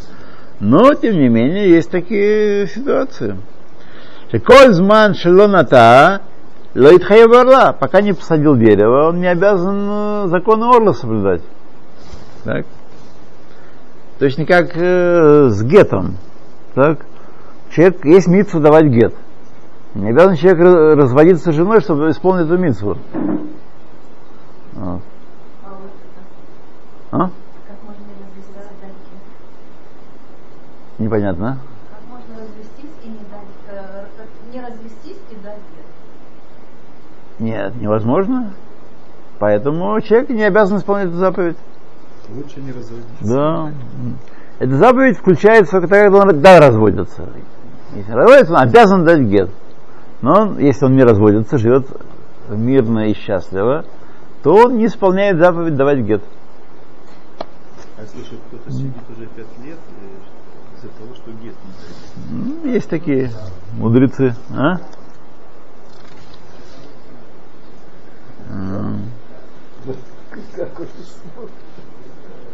Но, 0.61 0.93
тем 0.93 1.15
не 1.15 1.31
менее, 1.31 1.71
есть 1.71 1.91
такие 1.91 2.67
ситуации. 2.67 3.39
Кользман 4.45 5.15
шелоната 5.15 6.21
лоит 6.75 7.11
орла. 7.11 7.73
Пока 7.73 8.03
не 8.03 8.13
посадил 8.13 8.57
дерево, 8.57 9.09
он 9.09 9.21
не 9.21 9.27
обязан 9.27 9.89
э, 9.89 10.29
законы 10.29 10.65
орла 10.65 10.93
соблюдать. 10.93 11.41
Так? 12.45 12.67
Точно 14.23 14.47
как 14.47 14.77
э, 14.77 15.49
с 15.49 15.65
гетом. 15.65 16.17
Так? 16.77 17.05
Человек, 17.73 18.05
есть 18.05 18.29
митцу 18.29 18.61
давать 18.61 18.85
гет. 18.85 19.13
Не 19.97 20.11
обязан 20.11 20.37
человек 20.37 20.97
разводиться 20.97 21.51
с 21.51 21.55
женой, 21.57 21.81
чтобы 21.81 22.09
исполнить 22.09 22.47
эту 22.47 22.57
митцву. 22.57 22.99
Вот. 24.75 25.03
А? 27.11 27.31
Непонятно. 31.01 31.59
Дать 35.43 35.59
Нет, 37.41 37.75
невозможно. 37.75 38.53
Поэтому 39.41 40.01
человек 40.01 40.29
не 40.29 40.45
обязан 40.45 40.79
исполнять 40.79 41.09
эту 41.09 41.17
заповедь. 41.17 41.57
Лучше 42.29 42.61
не 42.61 42.73
разводиться. 42.73 43.07
Да. 43.23 43.73
Эта 44.59 44.77
заповедь 44.77 45.19
включается 45.19 45.73
только 45.73 45.89
тогда, 45.89 46.05
когда 46.05 46.19
он 46.21 46.41
да, 46.41 46.61
разводится. 46.61 47.29
Если 47.95 48.13
разводится, 48.13 48.53
он 48.53 48.61
обязан 48.61 49.05
дать 49.05 49.21
гет. 49.23 49.51
Но 50.21 50.33
он, 50.35 50.59
если 50.59 50.85
он 50.85 50.95
не 50.95 51.03
разводится, 51.03 51.59
живет 51.59 51.87
мирно 52.49 53.11
и 53.11 53.15
счастливо, 53.15 53.85
то 54.43 54.55
он 54.55 54.79
не 54.79 54.87
исполняет 54.87 55.39
заповедь 55.39 55.77
давать 55.77 55.99
гет. 55.99 56.23
А 57.97 58.03
если 58.03 58.37
кто-то 58.49 58.71
сидит 58.71 58.95
уже 59.11 59.27
пять 59.27 59.59
лет 59.65 59.79
э, 59.79 60.77
из-за 60.77 60.89
того, 60.89 61.15
что 61.15 61.31
гет 61.33 61.55
не 62.25 62.53
дает? 62.63 62.75
Есть 62.75 62.89
такие 62.89 63.31
мудрецы. 63.73 64.35
А? 64.57 64.79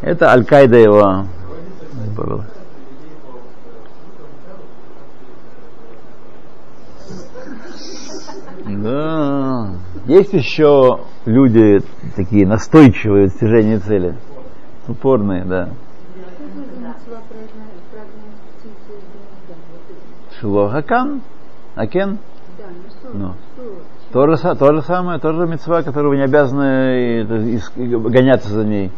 Это 0.01 0.31
Аль-Каида 0.31 0.77
его 0.77 1.27
было. 2.17 2.45
Да. 8.65 9.71
Есть 10.07 10.33
еще 10.33 11.01
люди 11.27 11.81
такие 12.17 12.47
настойчивые 12.47 13.27
в 13.27 13.31
достижении 13.31 13.77
цели. 13.79 14.17
Упорные, 14.87 15.45
да. 15.45 15.71
Шилохакан? 20.41 21.23
Акен? 21.75 22.19
Ну. 23.13 23.35
То 24.13 24.27
же, 24.27 24.37
то 24.37 24.73
же 24.73 24.83
самое, 24.83 25.19
тоже 25.19 25.47
мецва, 25.47 25.83
которую 25.83 26.13
вы 26.13 26.17
не 26.17 26.25
обязаны 26.25 27.25
гоняться 28.09 28.49
за 28.49 28.65
ней. 28.65 28.91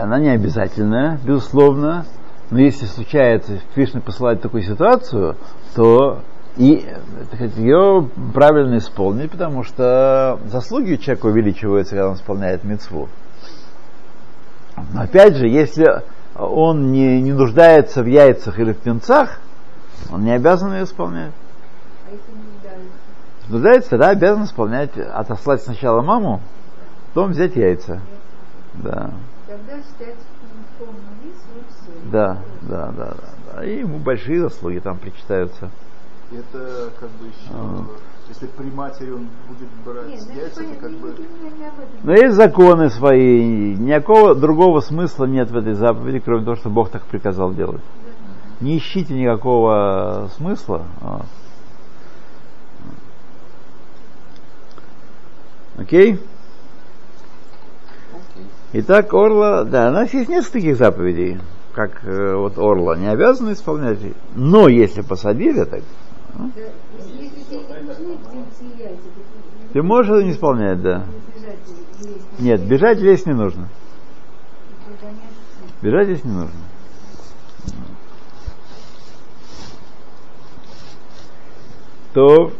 Она 0.00 0.18
не 0.18 0.30
обязательная, 0.30 1.18
безусловно, 1.24 2.04
но 2.50 2.60
если 2.60 2.86
случается, 2.86 3.60
Кришна 3.74 4.00
посылает 4.00 4.42
такую 4.42 4.62
ситуацию, 4.62 5.36
то 5.74 6.20
и 6.56 6.86
сказать, 7.32 7.56
ее 7.56 8.08
правильно 8.32 8.78
исполнить, 8.78 9.30
потому 9.30 9.64
что 9.64 10.38
заслуги 10.46 10.96
человека 10.96 11.26
увеличиваются, 11.26 11.94
когда 11.94 12.10
он 12.10 12.14
исполняет 12.14 12.64
мецву. 12.64 13.08
Но 14.92 15.02
опять 15.02 15.36
же, 15.36 15.48
если 15.48 16.02
он 16.36 16.92
не, 16.92 17.20
не 17.20 17.32
нуждается 17.32 18.02
в 18.02 18.06
яйцах 18.06 18.58
или 18.58 18.72
в 18.72 18.78
птенцах, 18.78 19.40
он 20.12 20.24
не 20.24 20.32
обязан 20.32 20.72
ее 20.72 20.84
исполнять. 20.84 21.32
А 22.06 22.12
если 22.12 22.30
не 22.32 22.52
нуждается? 22.52 22.92
Нуждается, 23.48 23.90
тогда 23.90 24.08
обязан 24.10 24.44
исполнять, 24.44 24.96
отослать 24.96 25.62
сначала 25.62 26.02
маму, 26.02 26.40
потом 27.14 27.30
взять 27.30 27.54
яйца. 27.54 28.00
Да. 28.74 29.12
Тогда 29.46 29.76
считается 29.76 30.26
да, 32.10 32.38
да, 32.62 32.92
да, 32.92 33.14
да, 33.14 33.16
да. 33.52 33.64
И 33.64 33.78
ему 33.78 33.98
большие 33.98 34.40
заслуги 34.40 34.80
там 34.80 34.98
причитаются. 34.98 35.70
Это 36.32 36.90
как 36.98 37.10
бы 37.10 37.26
еще, 37.26 37.52
а. 37.52 37.84
если 38.28 38.46
при 38.46 38.70
матери 38.70 39.12
он 39.12 39.28
будет 39.46 39.68
брать 39.84 40.08
Нет, 40.08 40.24
ну, 40.28 40.40
яйца, 40.40 40.64
то 40.64 40.80
как 40.80 40.90
бы... 40.92 41.14
Но 42.02 42.12
есть 42.12 42.34
законы 42.34 42.90
свои, 42.90 43.76
никакого 43.76 44.34
другого 44.34 44.80
смысла 44.80 45.26
нет 45.26 45.50
в 45.50 45.56
этой 45.56 45.74
заповеди, 45.74 46.18
кроме 46.18 46.44
того, 46.44 46.56
что 46.56 46.70
Бог 46.70 46.90
так 46.90 47.04
приказал 47.04 47.52
делать. 47.52 47.82
Не 48.60 48.78
ищите 48.78 49.14
никакого 49.14 50.30
смысла. 50.36 50.82
Вот. 51.00 51.26
Окей? 55.78 56.20
Итак, 58.76 59.14
Орла, 59.14 59.62
да, 59.62 59.88
у 59.88 59.92
нас 59.92 60.12
есть 60.12 60.28
несколько 60.28 60.54
таких 60.54 60.76
заповедей, 60.76 61.38
как 61.74 62.04
э, 62.04 62.34
вот 62.34 62.58
Орла, 62.58 62.96
не 62.96 63.06
обязаны 63.06 63.52
исполнять. 63.52 64.00
Но 64.34 64.66
если 64.66 65.02
посадили, 65.02 65.62
так... 65.62 65.80
А? 66.34 66.48
Ты 69.72 69.80
можешь 69.80 70.10
это 70.10 70.24
не 70.24 70.32
исполнять, 70.32 70.82
да. 70.82 71.06
Нет, 72.40 72.66
бежать 72.66 72.98
лезть 72.98 73.26
не 73.26 73.34
нужно. 73.34 73.68
Бежать 75.80 76.08
здесь 76.08 76.24
не 76.24 76.32
нужно. 76.32 76.50
То 82.12 82.50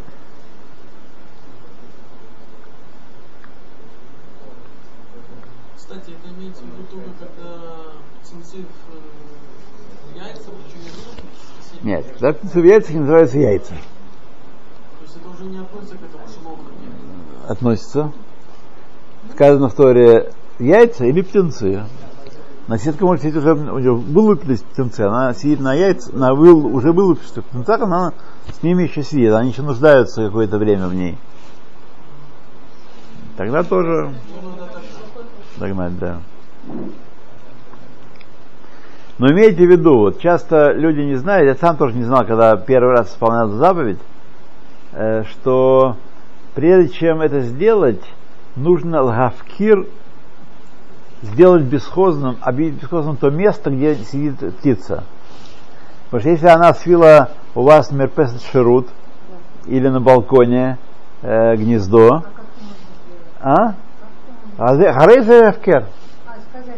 Нет, 11.85 12.07
когда 12.13 12.33
птицы 12.33 12.63
в 12.63 12.65
яйцах 12.65 12.95
называются 12.95 13.39
яйца. 13.39 13.69
То 13.69 15.03
есть 15.03 15.17
это 15.17 15.29
уже 15.29 15.45
не 15.51 15.59
относится 15.59 15.97
к 15.97 16.03
этому 16.03 16.25
шелову? 16.27 16.59
Относится. 17.47 18.13
Сказано 19.35 19.69
в 19.69 19.75
Торе 19.75 20.33
яйца 20.59 21.05
или 21.05 21.21
птенцы. 21.21 21.85
Наседка 22.69 23.05
может 23.05 23.23
сидеть 23.23 23.37
уже, 23.37 23.53
у 23.53 23.79
нее 23.79 23.95
вылупились 23.95 24.61
птенцы, 24.61 25.03
она 25.03 25.35
сидит 25.35 25.61
на 25.61 25.75
яйца, 25.75 26.17
на 26.17 26.35
выл, 26.35 26.65
уже 26.75 26.91
вылупившихся 26.93 27.43
птенцах, 27.43 27.83
она 27.83 28.15
с 28.59 28.63
ними 28.63 28.85
еще 28.85 29.03
сидит, 29.03 29.35
они 29.35 29.51
еще 29.51 29.61
нуждаются 29.61 30.25
какое-то 30.25 30.57
время 30.57 30.89
в 30.89 30.95
ней. 30.95 31.19
Тогда 33.37 33.63
тоже 33.63 34.15
догнать, 35.59 35.99
да. 35.99 36.23
Но 39.19 39.31
имейте 39.31 39.65
в 39.65 39.71
виду, 39.71 39.99
вот 39.99 40.21
часто 40.21 40.73
люди 40.73 41.01
не 41.01 41.15
знают, 41.15 41.47
я 41.47 41.55
сам 41.55 41.77
тоже 41.77 41.97
не 41.97 42.03
знал, 42.03 42.25
когда 42.27 42.57
первый 42.57 42.93
раз 42.93 43.11
исполнял 43.11 43.49
заповедь, 43.49 44.01
э, 44.93 45.23
что 45.31 45.97
прежде 46.55 46.93
чем 46.93 47.21
это 47.21 47.41
сделать, 47.41 48.03
нужно 48.57 49.03
лгавкир 49.03 49.87
сделать 51.23 51.63
бесхозным, 51.63 52.37
объявить 52.41 52.81
бесхозным 52.81 53.17
то 53.17 53.31
место, 53.31 53.71
где 53.71 53.95
сидит 53.95 54.57
птица. 54.57 55.05
Потому 56.07 56.21
что 56.21 56.31
если 56.31 56.49
она 56.49 56.75
свила 56.75 57.31
у 57.55 57.63
вас 57.63 57.93
мерпесет 57.93 58.43
ширут 58.43 58.89
или 59.67 59.89
на 59.89 60.01
балконе 60.01 60.79
э, 61.23 61.57
гнездо, 61.57 62.25
а? 63.41 63.75
Харейзе 64.59 65.51
Эфкер. 65.51 65.87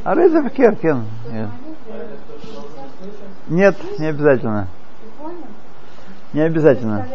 Харейзе 0.05 0.41
Эфкер, 0.41 0.77
Кен. 0.77 1.05
Нет. 1.31 1.49
Нет, 3.49 3.77
не 3.99 4.07
обязательно. 4.07 4.69
Не 6.33 6.41
обязательно. 6.41 7.07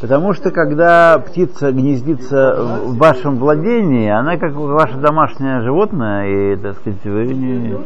Потому 0.00 0.32
что 0.32 0.50
когда 0.50 1.18
птица 1.18 1.72
гнездится 1.72 2.54
в 2.84 2.96
вашем 2.96 3.38
владении, 3.38 4.08
она 4.08 4.36
как 4.36 4.54
ваше 4.54 4.96
домашнее 4.96 5.60
животное, 5.62 6.54
и, 6.54 6.56
так 6.56 6.76
сказать, 6.78 7.04
вы 7.04 7.26
не... 7.26 7.76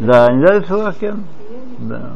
Да, 0.00 0.32
не 0.32 0.44
дали 0.44 0.64
шалахкен? 0.64 1.24
Да. 1.78 2.12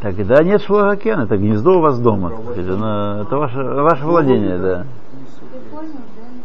Тогда 0.00 0.42
нет 0.42 0.62
шлагакен, 0.62 1.20
это 1.20 1.36
гнездо 1.36 1.78
у 1.78 1.80
вас 1.80 1.98
дома. 1.98 2.32
Это 2.56 3.36
ваше, 3.36 3.62
ваше 3.62 4.04
владение, 4.06 4.58
да. 4.58 4.86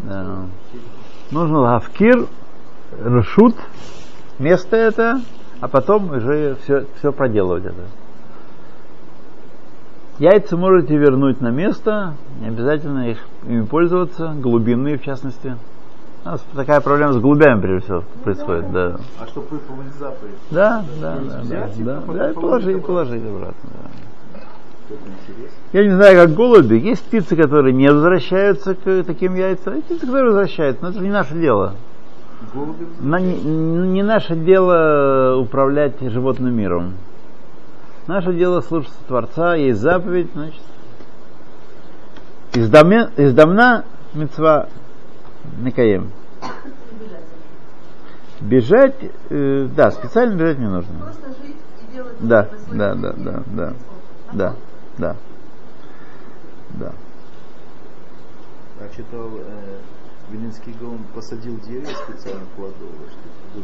да. 0.03 0.35
Нужно 1.31 1.59
лавкир, 1.59 2.27
решут, 3.03 3.55
место 4.37 4.77
это, 4.77 5.21
а 5.59 5.67
потом 5.67 6.11
уже 6.11 6.55
все, 6.63 6.85
все 6.97 7.11
проделывать 7.11 7.65
это. 7.65 7.81
Яйца 10.19 10.55
можете 10.55 10.95
вернуть 10.95 11.41
на 11.41 11.49
место, 11.49 12.13
не 12.39 12.47
обязательно 12.47 13.09
их, 13.09 13.17
ими 13.47 13.65
пользоваться, 13.65 14.33
глубинные 14.35 14.97
в 14.97 15.03
частности. 15.03 15.57
У 16.23 16.27
нас 16.27 16.43
такая 16.55 16.79
проблема 16.79 17.13
с 17.13 17.19
голубями, 17.19 17.59
прежде 17.61 17.85
всего, 17.85 18.03
происходит, 18.23 18.71
да. 18.71 18.95
А 19.19 19.27
чтобы 19.27 19.47
выполнить 19.49 19.93
заповедь? 19.95 20.35
Да, 20.51 20.83
да, 21.01 21.17
да, 21.17 21.41
да, 21.43 21.69
да, 21.77 22.01
да, 22.13 22.31
и 22.31 22.33
положить, 22.33 22.85
положить 22.85 23.23
обратно, 23.23 23.69
да. 23.73 23.89
Я 25.73 25.83
не 25.83 25.95
знаю, 25.95 26.15
как 26.15 26.35
голуби. 26.35 26.75
Есть 26.75 27.03
птицы, 27.03 27.35
которые 27.35 27.73
не 27.73 27.89
возвращаются 27.89 28.75
к 28.75 29.03
таким 29.03 29.35
яйцам, 29.35 29.75
есть 29.75 29.85
птицы, 29.87 30.05
которые 30.05 30.25
возвращаются, 30.25 30.83
но 30.83 30.89
это 30.89 30.99
же 30.99 31.05
не 31.05 31.11
наше 31.11 31.33
дело. 31.35 31.75
На, 32.99 33.19
не, 33.19 33.35
не 33.35 34.03
наше 34.03 34.35
дело 34.35 35.37
управлять 35.37 35.99
животным 35.99 36.55
миром. 36.55 36.93
Наше 38.07 38.33
дело 38.33 38.61
слушаться 38.61 38.99
Творца, 39.07 39.55
есть 39.55 39.79
заповедь, 39.79 40.29
значит. 40.33 40.61
Из, 42.53 42.69
доме, 42.69 43.09
из 43.17 43.33
домна 43.33 43.83
мецва 44.13 44.67
Накаем. 45.57 46.11
Бежать, 48.41 48.95
э, 49.29 49.67
да, 49.75 49.91
специально 49.91 50.35
бежать 50.35 50.59
не 50.59 50.67
нужно. 50.67 50.93
Просто 50.99 51.27
жить 51.29 51.55
и 51.81 51.93
делать 51.93 52.15
Да, 52.19 52.49
да, 52.71 52.95
да, 52.95 53.13
да, 53.17 53.43
да, 53.47 53.73
да, 54.33 54.53
да, 54.97 55.15
да. 56.79 56.91
Я 58.81 58.89
читал, 58.89 59.29
э, 59.37 59.77
Вилинский 60.31 60.73
Гаон 60.79 60.99
посадил 61.13 61.57
дерево 61.67 61.87
специально 62.07 62.45
кладовое, 62.55 63.09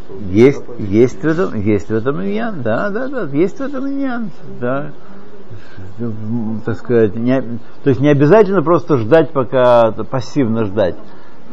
чтобы 0.06 0.24
Есть, 0.32 0.64
есть 0.80 1.22
в 1.22 1.26
этом, 1.26 1.60
есть 1.60 1.88
в 1.90 1.94
этом 1.94 2.24
иньян, 2.24 2.62
да, 2.62 2.90
да, 2.90 3.08
да, 3.08 3.24
есть 3.36 3.58
в 3.58 3.62
этом 3.62 3.88
иньян, 3.90 4.32
да. 4.60 4.92
М, 6.00 6.62
Так 6.66 6.78
сказать, 6.78 7.16
не, 7.16 7.42
то 7.84 7.90
есть 7.90 8.00
не 8.00 8.10
обязательно 8.10 8.62
просто 8.62 8.98
ждать, 8.98 9.32
пока 9.32 9.92
пассивно 9.92 10.66
ждать. 10.66 10.96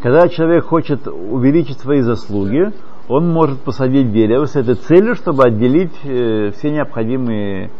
Когда 0.02 0.28
человек 0.28 0.64
хочет 0.64 1.08
увеличить 1.08 1.80
свои 1.80 2.02
заслуги, 2.02 2.72
он 3.08 3.28
может 3.28 3.58
посадить 3.60 4.12
дерево 4.12 4.44
с 4.44 4.54
этой 4.54 4.76
целью, 4.76 5.14
чтобы 5.16 5.44
отделить 5.44 5.94
э, 6.04 6.52
все 6.56 6.70
необходимые 6.70 7.70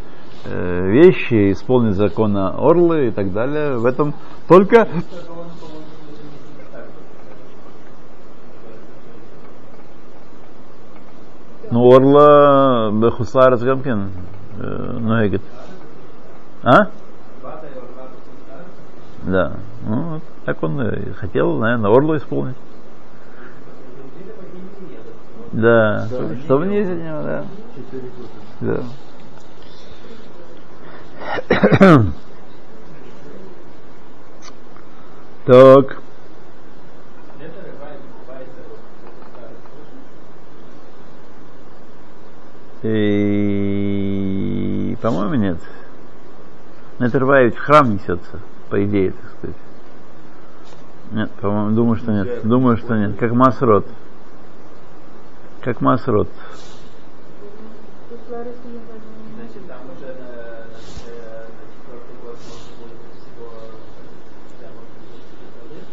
вещи, 0.44 1.52
исполнить 1.52 1.96
закона 1.96 2.54
Орлы 2.56 3.08
и 3.08 3.10
так 3.10 3.32
далее. 3.32 3.78
В 3.78 3.86
этом 3.86 4.14
только 4.48 4.88
Ну, 11.70 11.94
Орла 11.94 12.90
Бехусларец 12.90 13.60
Гамкин 13.62 14.10
Ногет. 14.56 15.42
А? 16.62 16.86
Да. 19.26 19.52
Ну, 19.86 20.14
вот 20.14 20.22
так 20.46 20.62
он 20.62 20.80
и 20.80 21.12
хотел, 21.12 21.58
наверное, 21.58 21.90
Орлу 21.90 22.16
исполнить. 22.16 22.56
Да, 25.52 26.06
что 26.44 26.56
вне 26.56 26.80
из 26.80 26.88
него, 26.88 27.22
да. 27.22 27.44
Да. 28.60 28.82
Так. 35.46 35.98
И, 42.82 44.16
по-моему, 45.00 45.34
нет. 45.34 45.58
Нетервай 46.98 47.46
ведь 47.46 47.56
в 47.56 47.60
храм 47.60 47.90
несется, 47.92 48.40
по 48.70 48.84
идее, 48.84 49.12
так 49.12 49.30
сказать. 49.38 49.56
Нет, 51.12 51.30
по-моему, 51.40 51.74
думаю, 51.74 51.96
что 51.96 52.12
нет. 52.12 52.46
Думаю, 52.46 52.76
что 52.76 52.96
нет. 52.96 53.16
Как 53.18 53.32
Масрот. 53.32 53.86
Как 55.62 55.80
Масрот. 55.80 56.28
Значит, 58.28 59.66
там 59.66 59.80
уже 59.96 60.06
на, 60.06 60.28
на, 60.28 60.58
на 61.38 61.64
четвертый 61.72 62.16
год 62.22 62.36
можно 62.36 62.72
будет 62.78 63.00
всего 63.16 63.48
да, 64.60 64.68
может 64.74 64.92
быть, 65.00 65.88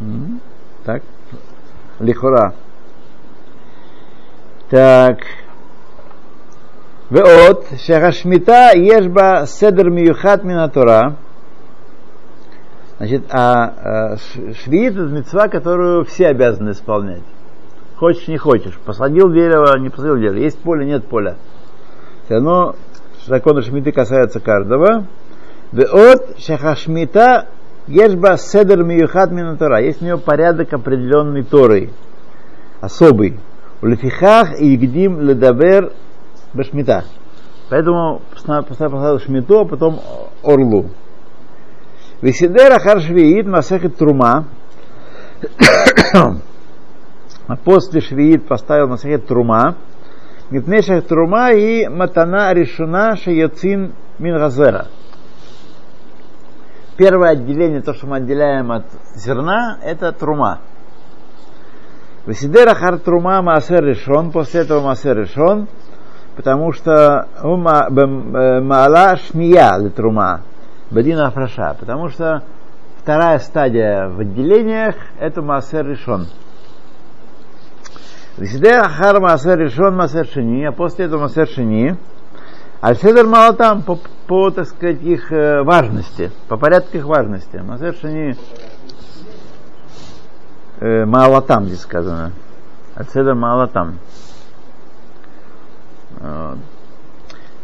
М, 0.00 0.40
так? 0.88 1.02
Лихора. 2.00 2.54
Так. 4.70 5.18
Веот, 7.10 7.66
шахашмита, 7.84 8.70
ежба, 8.74 9.44
седр 9.46 9.90
миюхат 9.90 10.44
минатура. 10.44 11.16
Значит, 12.96 13.22
а, 13.30 14.14
а 14.14 14.16
швид 14.64 14.94
это 14.94 15.02
мецва, 15.02 15.48
которую 15.48 16.06
все 16.06 16.28
обязаны 16.28 16.70
исполнять. 16.70 17.22
Хочешь, 17.96 18.26
не 18.26 18.38
хочешь. 18.38 18.78
Посадил 18.78 19.30
дерево, 19.30 19.76
не 19.78 19.90
посадил 19.90 20.16
дерево. 20.16 20.36
Есть 20.36 20.58
поле, 20.58 20.86
нет 20.86 21.06
поля. 21.06 21.36
Все 22.24 22.36
равно 22.36 22.76
законы 23.26 23.60
шмиты 23.60 23.92
касаются 23.92 24.40
каждого. 24.40 25.04
Веот, 25.72 26.38
шахашмита, 26.38 27.48
ешба 27.88 28.36
седер 28.36 28.84
миюхат 28.84 29.30
минатора. 29.30 29.80
Есть 29.80 30.02
у 30.02 30.04
него 30.04 30.18
порядок 30.18 30.72
определенный 30.72 31.42
Торой. 31.42 31.90
Особый. 32.80 33.40
Улефихах 33.82 34.60
и 34.60 34.76
гдим 34.76 35.20
ледабер 35.20 35.92
башмита. 36.52 37.04
Поэтому 37.70 38.22
поставил 38.68 39.18
шмиту, 39.20 39.60
а 39.60 39.64
потом 39.64 40.00
орлу. 40.42 40.90
Висидер 42.20 42.72
ахар 42.72 43.00
швиит 43.00 43.46
масехет 43.46 43.96
трума. 43.96 44.46
А 47.46 47.56
после 47.56 48.02
швиит 48.02 48.46
поставил 48.46 48.88
масехет 48.88 49.26
трума. 49.26 49.76
Мипнешах 50.50 51.06
трума 51.06 51.52
и 51.52 51.88
матана 51.88 52.52
решена 52.52 53.16
шаяцин 53.16 53.94
мин 54.18 54.36
газера. 54.36 54.88
Первое 56.98 57.30
отделение, 57.30 57.80
то, 57.80 57.94
что 57.94 58.08
мы 58.08 58.16
отделяем 58.16 58.72
от 58.72 58.84
зерна, 59.14 59.78
это 59.84 60.10
трума. 60.10 60.58
Весидер 62.26 62.68
ахар 62.68 62.98
трума 62.98 63.40
маасер 63.40 63.84
решен, 63.84 64.32
после 64.32 64.62
этого 64.62 64.80
маасер 64.80 65.16
решен, 65.16 65.68
потому 66.34 66.72
что 66.72 67.28
э, 67.40 68.60
маала 68.60 69.16
шмия 69.16 69.78
для 69.78 69.90
трума, 69.90 70.40
бадина 70.90 71.28
афраша, 71.28 71.76
потому 71.78 72.08
что 72.08 72.42
вторая 73.00 73.38
стадия 73.38 74.08
в 74.08 74.18
отделениях 74.18 74.96
это 75.20 75.40
маасер 75.40 75.86
решен. 75.86 76.26
Весидер 78.38 78.84
ахар 78.84 79.20
маасер 79.20 79.56
решен 79.56 79.94
маасер 79.94 80.26
шини, 80.26 80.64
а 80.64 80.72
после 80.72 81.04
этого 81.04 81.20
маасер 81.20 81.46
шини, 81.46 81.96
а 82.81 82.95
седер 82.95 83.25
мало 83.25 83.53
там 83.53 83.81
по, 83.81 83.99
по, 84.27 84.49
так 84.51 84.67
сказать, 84.67 85.01
их 85.01 85.31
э, 85.31 85.63
важности, 85.63 86.31
по 86.47 86.57
порядку 86.57 86.97
их 86.97 87.05
важности. 87.05 87.57
Маасер 87.57 87.95
шини 87.95 88.35
э, 90.79 91.05
Маалатам 91.05 91.65
здесь 91.65 91.81
сказано. 91.81 92.31
Ацедер 92.95 93.35
Маалатам. 93.35 93.97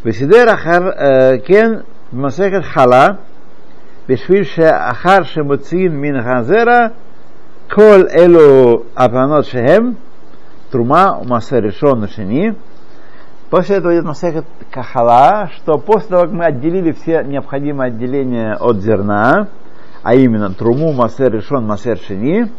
Весидер 0.03 0.49
Ахар 0.49 1.39
Кен 1.41 1.83
Масехет 2.11 2.65
Хала 2.65 3.17
בשביל 4.09 4.43
שאחר 4.43 5.23
שמוציאים 5.23 6.01
מן 6.01 6.15
הזרע 6.15 6.87
כל 7.69 8.03
אלו 8.17 8.83
הבנות 8.97 9.45
שהם 9.45 9.93
трума, 10.69 11.19
масса 11.25 11.59
решен 11.59 12.07
шини. 12.07 12.51
После 13.54 13.76
этого 13.76 13.94
идет 13.94 14.04
масехет 14.04 14.46
кахала, 14.72 15.48
что 15.54 15.78
после 15.78 16.08
того, 16.08 16.22
как 16.22 16.32
мы 16.32 16.44
отделили 16.44 16.90
все 16.90 17.22
необходимые 17.22 17.86
отделения 17.86 18.54
от 18.54 18.78
зерна, 18.78 19.46
а 20.02 20.16
именно 20.16 20.52
труму, 20.52 20.92
масер 20.92 21.32
решен, 21.32 21.64
масер 21.64 21.96
шини, 21.98 22.50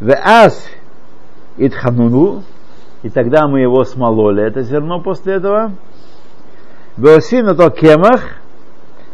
в 0.00 0.10
ас 0.12 0.66
итхануну, 1.56 2.42
и 3.04 3.10
тогда 3.10 3.46
мы 3.46 3.60
его 3.60 3.84
смололи, 3.84 4.42
это 4.42 4.62
зерно 4.62 4.98
после 4.98 5.34
этого, 5.34 5.70
Веосину 6.96 7.54
то 7.54 7.70
кемах, 7.70 8.22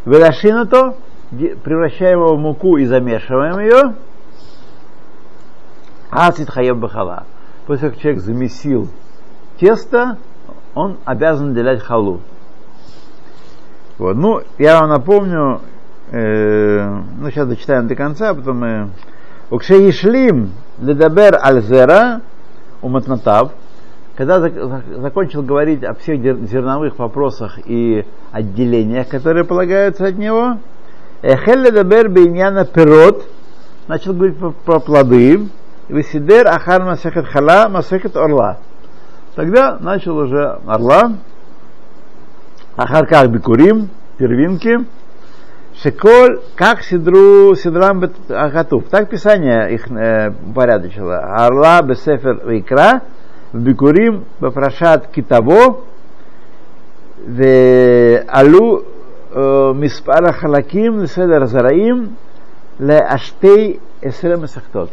велашину 0.07 0.65
то, 0.65 0.97
превращаем 1.31 2.21
его 2.21 2.35
в 2.35 2.39
муку 2.39 2.79
и 2.79 2.87
замешиваем 2.87 3.61
ее, 3.61 3.95
асит 6.11 6.49
хаеб 6.49 6.79
бахала. 6.79 7.25
После 7.67 7.81
того, 7.81 7.93
как 7.93 8.01
человек 8.01 8.23
замесил 8.23 8.89
тесто, 9.59 10.17
он 10.75 10.99
обязан 11.05 11.55
делять 11.55 11.83
халу. 11.83 12.21
Вот. 13.99 14.17
Ну, 14.17 14.43
я 14.59 14.81
вам 14.81 14.91
напомню, 14.91 15.61
э, 16.11 17.01
ну, 17.19 17.31
сейчас 17.31 17.49
дочитаем 17.49 17.87
до 17.87 17.95
конца, 17.95 18.31
а 18.31 18.35
потом 18.35 18.61
мы... 18.61 18.91
Укшеишлим 19.51 20.53
ледабер 20.81 21.37
альзера 21.43 22.21
уматнатав, 22.83 23.51
когда 24.17 24.39
закончил 24.39 25.43
говорить 25.43 25.83
о 25.83 25.95
всех 25.95 26.21
зерновых 26.21 26.99
вопросах 26.99 27.59
и 27.65 28.07
отделениях, 28.31 29.09
которые 29.09 29.45
полагаются 29.45 30.07
от 30.07 30.17
него, 30.17 30.59
Эхель 31.23 31.63
ледабер 31.63 32.09
бейняна 32.09 32.65
пирот, 32.65 33.25
начал 33.89 34.15
говорить 34.15 34.37
про, 34.65 34.79
плоды, 34.79 35.49
Висидер 35.89 36.47
Ахар 36.47 36.85
Масехет 36.85 37.27
Хала 37.27 37.69
Масехет 37.69 38.17
Орла. 38.17 38.59
Тогда 39.36 39.78
начал 39.80 40.18
уже 40.18 40.60
Орла, 40.66 41.14
Ахарках 42.76 43.28
Бикурим, 43.28 43.90
первинки, 44.18 44.86
Шеколь, 45.76 46.40
как 46.56 46.82
Сидру, 46.84 47.56
Сидрам 47.56 48.04
Ахатув. 48.30 48.86
Так 48.90 49.10
Писание 49.10 49.74
их 49.74 49.92
э, 49.92 50.32
порядочило. 50.54 51.18
Орла 51.18 51.82
Бесефер 51.82 52.42
Викра, 52.46 53.02
в 53.52 53.60
Бикурим 53.60 54.26
Бапрашат 54.40 55.08
Китаво, 55.08 55.84
ועלו 57.28 58.82
מספר 59.76 60.28
החלקים 60.30 61.00
לסדר 61.00 61.46
זרעים 61.46 62.08
לאשתי 62.80 63.78
עשרה 64.02 64.36
מסכתות 64.36 64.90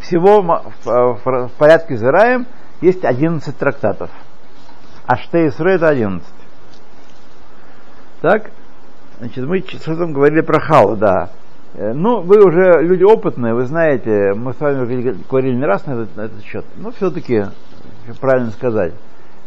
всего 0.00 0.42
в 0.84 1.50
порядке 1.58 1.96
Зираем 1.96 2.46
есть 2.80 3.04
11 3.04 3.56
трактатов. 3.56 4.10
А 5.06 5.16
Штейсре 5.16 5.74
это 5.74 5.88
11. 5.88 6.26
Так, 8.22 8.50
значит, 9.18 9.46
мы 9.46 9.60
что 9.60 9.96
там 9.96 10.12
говорили 10.12 10.40
про 10.40 10.60
Халу, 10.60 10.96
да. 10.96 11.30
Э, 11.74 11.92
ну, 11.92 12.20
вы 12.20 12.42
уже 12.42 12.82
люди 12.82 13.02
опытные, 13.02 13.52
вы 13.52 13.66
знаете, 13.66 14.32
мы 14.34 14.54
с 14.54 14.60
вами 14.60 14.84
говорили 15.28 15.56
не 15.56 15.64
раз 15.66 15.84
на 15.86 15.92
этот, 15.92 16.16
на 16.16 16.20
этот 16.22 16.42
счет, 16.44 16.64
но 16.76 16.90
все-таки 16.92 17.46
правильно 18.20 18.50
сказать, 18.52 18.94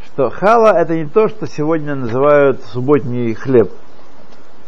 что 0.05 0.29
хала 0.29 0.77
это 0.77 0.95
не 0.95 1.05
то, 1.05 1.27
что 1.27 1.47
сегодня 1.47 1.95
называют 1.95 2.61
субботний 2.63 3.33
хлеб. 3.33 3.71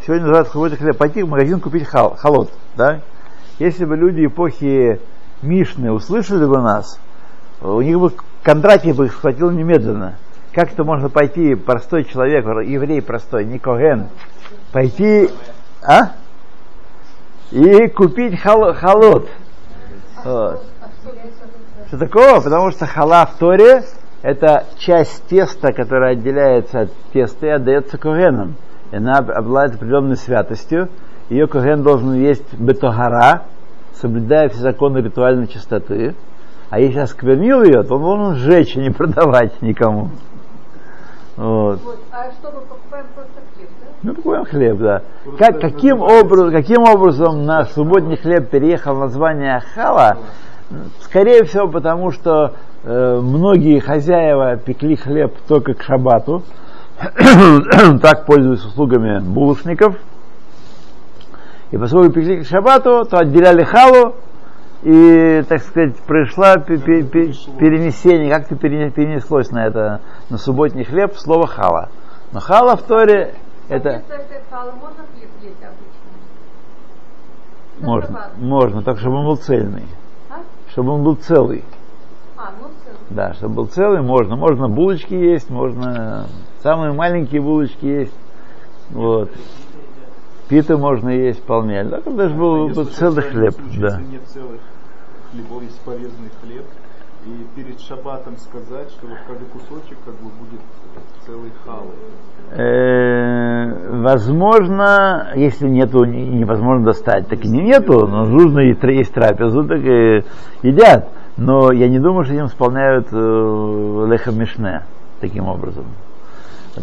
Сегодня 0.06 0.24
называют 0.24 0.50
субботний 0.50 0.78
хлеб. 0.78 0.98
Пойти 0.98 1.24
в 1.24 1.30
магазин 1.30 1.60
купить 1.60 1.88
хал, 1.88 2.16
халот, 2.16 2.52
да? 2.78 3.02
Если 3.58 3.84
бы 3.86 3.98
люди 3.98 4.26
эпохи 4.26 5.00
Мишны 5.42 5.92
услышали 5.92 6.46
бы 6.46 6.60
нас, 6.62 7.00
у 7.62 7.82
них 7.82 8.00
бы 8.00 8.12
Кондратий 8.44 8.94
бы 8.94 9.06
их 9.06 9.14
схватил 9.14 9.52
немедленно. 9.52 10.16
Как 10.54 10.72
это 10.74 10.84
можно 10.84 11.10
пойти, 11.10 11.56
простой 11.56 12.04
человек, 12.06 12.46
еврей 12.46 13.02
простой, 13.02 13.46
не 13.46 13.60
Коген, 13.60 14.08
пойти, 14.72 15.30
а? 15.82 16.12
И 17.52 17.88
купить 17.88 18.40
хал, 18.40 18.74
халот. 18.74 19.30
Вот. 20.24 20.64
Что 21.88 21.98
такого? 21.98 22.42
Потому 22.42 22.72
что 22.72 22.86
хала 22.86 23.26
в 23.26 23.38
Торе 23.38 23.84
это 24.22 24.66
часть 24.78 25.24
теста, 25.28 25.72
которая 25.72 26.14
отделяется 26.14 26.82
от 26.82 26.94
теста 27.14 27.48
и 27.48 27.50
отдается 27.50 27.98
Когенам. 27.98 28.56
И 28.92 28.98
она 28.98 29.18
обладает 29.18 29.76
определенной 29.76 30.18
святостью. 30.18 30.90
Ее 31.30 31.48
Коген 31.48 31.84
должен 31.84 32.14
есть 32.14 32.54
бетогара, 32.54 33.44
соблюдая 33.96 34.50
все 34.50 34.60
законы 34.60 35.00
ритуальной 35.00 35.48
чистоты, 35.48 36.16
а 36.70 36.80
если 36.80 37.00
осквернил 37.00 37.64
ее, 37.64 37.84
то 37.84 37.96
он 37.96 38.02
должен 38.02 38.36
сжечь, 38.36 38.78
а 38.78 38.80
не 38.80 38.92
продавать 38.92 39.62
никому. 39.62 40.10
Вот. 41.36 41.80
вот. 41.84 42.00
А 42.12 42.32
что 42.32 42.52
мы 42.52 42.62
покупаем 42.62 43.06
просто 43.16 43.42
хлеб, 43.56 43.70
да? 43.82 43.88
Ну, 44.04 44.14
покупаем 44.14 44.46
хлеб, 44.46 44.78
да. 44.78 45.02
Как, 45.38 45.60
каким, 45.60 46.02
образ, 46.02 46.52
каким 46.52 46.84
образом 46.84 47.46
на 47.46 47.66
субботний 47.66 48.18
хлеб 48.18 48.50
переехал 48.50 48.96
название 48.98 49.62
хала? 49.74 50.18
Скорее 51.00 51.46
всего, 51.46 51.68
потому 51.68 52.12
что 52.12 52.54
э, 52.84 53.20
многие 53.22 53.80
хозяева 53.80 54.58
пекли 54.58 54.96
хлеб 54.96 55.34
только 55.48 55.74
к 55.74 55.82
шабату, 55.82 56.44
так 58.02 58.26
пользуясь 58.26 58.64
услугами 58.64 59.20
булочников– 59.20 59.96
и 61.72 61.78
поскольку 61.78 62.14
пекли 62.14 62.44
к 62.44 62.48
шабату, 62.48 63.06
то 63.06 63.18
отделяли 63.18 63.64
халу, 63.64 64.16
и, 64.82 65.44
так 65.48 65.62
сказать, 65.62 65.98
пришло 65.98 66.56
перенесение, 66.64 68.34
как-то 68.34 68.56
перенеслось 68.56 69.52
на 69.52 69.68
это, 69.68 70.02
на 70.30 70.38
субботний 70.38 70.86
хлеб, 70.86 71.16
слово 71.16 71.48
хала. 71.48 71.90
Но 72.32 72.40
хала 72.40 72.76
в 72.76 72.84
Торе 72.84 73.36
это... 73.68 74.02
Можно, 77.82 78.30
можно, 78.38 78.82
только 78.82 79.00
чтобы 79.00 79.18
он 79.18 79.26
был 79.26 79.38
цельный. 79.38 79.86
А? 80.30 80.40
Чтобы 80.70 80.92
он 80.92 81.04
был 81.04 81.16
целый. 81.16 81.64
А, 82.36 82.52
ну 82.60 82.68
целый. 82.84 83.00
Да, 83.10 83.34
чтобы 83.34 83.56
был 83.56 83.66
целый, 83.68 84.02
можно. 84.02 84.36
Можно 84.36 84.68
булочки 84.68 85.14
есть, 85.14 85.50
можно 85.50 86.28
самые 86.62 86.92
маленькие 86.92 87.42
булочки 87.42 87.86
есть. 87.86 88.14
Вот. 88.90 89.32
Питу 90.50 90.80
можно 90.80 91.10
есть 91.10 91.42
вполне. 91.42 91.84
Да, 91.84 92.02
даже 92.02 92.34
был, 92.34 92.70
был 92.70 92.86
целый 92.86 93.22
хлеб. 93.22 93.54
Случае, 93.54 93.82
да. 93.82 94.00
Если 94.00 94.12
нет 94.12 94.22
целых 94.26 94.60
хлебов, 95.32 95.64
есть 95.64 95.80
порезанный 95.82 96.32
хлеб, 96.42 96.66
и 97.26 97.46
перед 97.56 97.80
шабатом 97.80 98.36
сказать, 98.38 98.90
что 98.90 99.08
вот 99.08 99.18
каждый 99.28 99.46
кусочек 99.46 99.98
как 100.04 100.16
бы 100.16 100.30
будет 100.40 100.62
целый 101.26 101.52
халы. 101.64 101.92
Э, 102.52 104.02
возможно, 104.02 105.34
если 105.36 105.68
нету, 105.68 106.04
невозможно 106.06 106.86
достать, 106.86 107.28
так 107.28 107.46
и 107.46 107.48
не 107.48 107.62
нету, 107.62 108.08
но 108.08 108.26
нужно 108.26 108.60
есть 108.62 109.14
трапезу, 109.14 109.68
так 109.68 109.82
и 109.84 110.24
едят. 110.64 111.10
Но 111.38 111.72
я 111.72 111.88
не 111.90 112.00
думаю, 112.00 112.24
что 112.24 112.34
им 112.34 112.48
исполняют 112.48 113.08
э, 113.12 114.08
леха 114.10 114.32
мишне 114.32 114.82
таким 115.22 115.48
образом. 115.48 115.86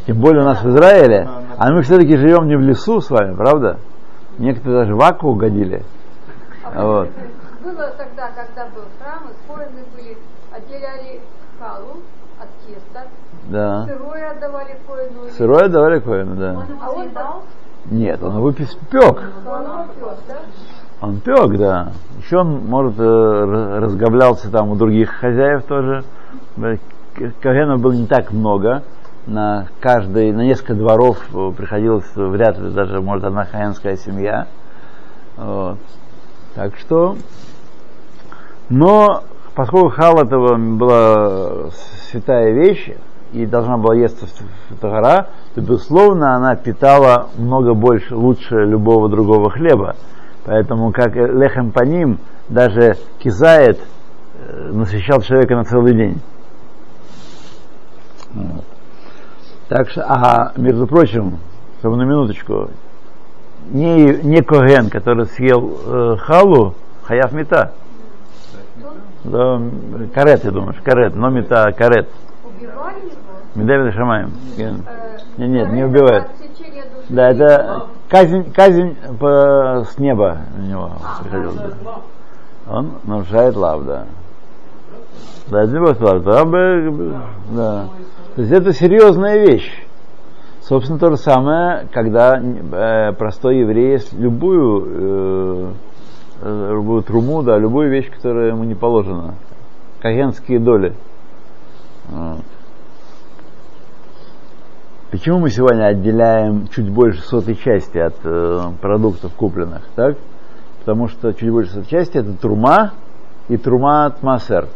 Тем 0.04 0.18
более 0.18 0.42
у 0.42 0.44
нас 0.44 0.62
в 0.62 0.68
Израиле. 0.68 1.28
А 1.58 1.70
мы 1.70 1.82
все-таки 1.82 2.16
живем 2.16 2.48
не 2.48 2.56
в 2.56 2.60
лесу 2.60 3.00
с 3.00 3.08
вами, 3.10 3.34
правда? 3.34 3.78
Некоторые 4.38 4.80
даже 4.80 4.94
в 4.94 5.00
аку 5.00 5.28
угодили. 5.28 5.82
А 6.62 6.86
вот. 6.86 7.08
Было 7.62 7.90
тогда, 7.96 8.30
когда 8.34 8.66
был 8.74 8.82
храм, 9.00 9.22
использованы 9.32 9.84
были, 9.96 10.18
отделяли 10.52 11.20
халу 11.58 12.02
от 12.38 12.48
теста. 12.66 13.08
Да. 13.44 13.86
Сырое 13.86 14.30
отдавали 14.32 14.76
коину. 14.86 15.30
Сырое 15.36 15.64
отдавали 15.64 16.00
коину, 16.00 16.36
да. 16.36 16.66
А 16.82 16.90
он 16.90 17.10
дал? 17.10 17.42
Нет, 17.86 18.22
он 18.22 18.36
его 18.36 18.52
пек. 18.52 18.68
Он 18.68 18.80
пек, 18.90 19.20
да? 19.46 19.86
Он 21.00 21.20
пек, 21.20 21.58
да. 21.58 21.92
Еще 22.18 22.38
он, 22.38 22.66
может, 22.66 22.98
э, 22.98 23.78
разговлялся 23.80 24.50
там 24.50 24.70
у 24.70 24.76
других 24.76 25.10
хозяев 25.12 25.64
тоже. 25.64 26.04
Кагенов 27.40 27.80
было 27.80 27.92
не 27.92 28.06
так 28.06 28.30
много 28.32 28.82
на 29.26 29.66
каждый, 29.80 30.32
на 30.32 30.42
несколько 30.42 30.74
дворов 30.74 31.18
э, 31.34 31.52
приходилось 31.56 32.10
вряд 32.14 32.58
ли 32.58 32.70
даже, 32.70 33.00
может, 33.00 33.24
одна 33.24 33.44
хаянская 33.44 33.96
семья. 33.96 34.46
Вот. 35.36 35.78
Так 36.54 36.76
что, 36.78 37.16
но 38.68 39.24
поскольку 39.54 39.90
хал 39.90 40.20
этого 40.20 40.56
была 40.56 41.70
святая 42.10 42.52
вещь 42.52 42.90
и 43.32 43.44
должна 43.44 43.76
была 43.76 43.94
есть 43.94 44.16
гора, 44.80 45.26
то, 45.54 45.60
безусловно, 45.60 46.36
она 46.36 46.54
питала 46.54 47.28
много 47.36 47.74
больше, 47.74 48.14
лучше 48.14 48.64
любого 48.64 49.08
другого 49.08 49.50
хлеба. 49.50 49.96
Поэтому 50.44 50.92
как 50.92 51.16
лехем 51.16 51.72
по 51.72 51.82
ним, 51.82 52.18
даже 52.48 52.96
кизает 53.18 53.80
э, 54.38 54.70
насыщал 54.72 55.20
человека 55.20 55.56
на 55.56 55.64
целый 55.64 55.94
день. 55.94 56.20
Вот. 58.32 58.64
Так 59.68 59.90
что, 59.90 60.04
а 60.06 60.52
между 60.56 60.86
прочим, 60.86 61.38
чтобы 61.80 61.96
на 61.96 62.02
минуточку, 62.02 62.70
не, 63.70 64.22
не 64.22 64.42
Коген, 64.42 64.90
который 64.90 65.26
съел 65.26 65.78
э, 65.84 66.16
халу, 66.18 66.74
хаяв 67.02 67.32
мета. 67.32 67.72
Да, 69.24 69.60
карет, 70.14 70.44
я 70.44 70.50
думаю, 70.52 70.74
карет, 70.84 71.16
но 71.16 71.30
мета, 71.30 71.72
карет. 71.72 72.08
Убивали 72.44 73.82
его? 73.84 73.92
Шамаем. 73.92 74.32
Э, 74.56 74.70
Нет, 75.36 75.48
нет, 75.48 75.72
не 75.72 75.84
убивают. 75.84 76.28
души 76.38 76.84
Да, 77.08 77.30
это 77.30 77.86
казнь, 78.08 78.52
казнь 78.52 78.96
по, 79.18 79.84
с 79.90 79.98
неба 79.98 80.38
на 80.56 80.62
него 80.62 80.92
приходила. 81.22 81.52
да. 81.54 82.00
Он 82.68 82.92
нарушает 83.04 83.56
лав, 83.56 83.84
да. 83.84 84.06
Лав, 86.00 86.22
да. 87.50 87.88
То 88.34 88.42
есть 88.42 88.52
это 88.52 88.72
серьезная 88.72 89.38
вещь. 89.38 89.86
Собственно, 90.60 90.98
то 90.98 91.10
же 91.10 91.16
самое, 91.16 91.86
когда 91.92 92.40
э, 92.40 93.12
простой 93.12 93.58
еврей 93.58 94.00
любую, 94.18 94.84
э, 94.88 95.72
э, 96.42 96.68
любую 96.72 97.02
труму, 97.02 97.44
да, 97.44 97.56
любую 97.56 97.88
вещь, 97.88 98.10
которая 98.10 98.48
ему 98.48 98.64
не 98.64 98.74
положена. 98.74 99.36
Кагенские 100.00 100.58
доли. 100.58 100.92
Почему 105.12 105.38
мы 105.38 105.50
сегодня 105.50 105.86
отделяем 105.86 106.66
чуть 106.68 106.90
больше 106.90 107.22
сотой 107.22 107.54
части 107.54 107.98
от 107.98 108.16
продуктов 108.80 109.32
купленных, 109.34 109.82
так? 109.94 110.16
Потому 110.80 111.06
что 111.06 111.32
чуть 111.32 111.50
больше 111.50 111.70
сотой 111.70 111.88
части 111.88 112.18
это 112.18 112.32
трума 112.32 112.92
и 113.48 113.56
трума 113.56 114.06
от 114.06 114.22
массер. 114.22 114.66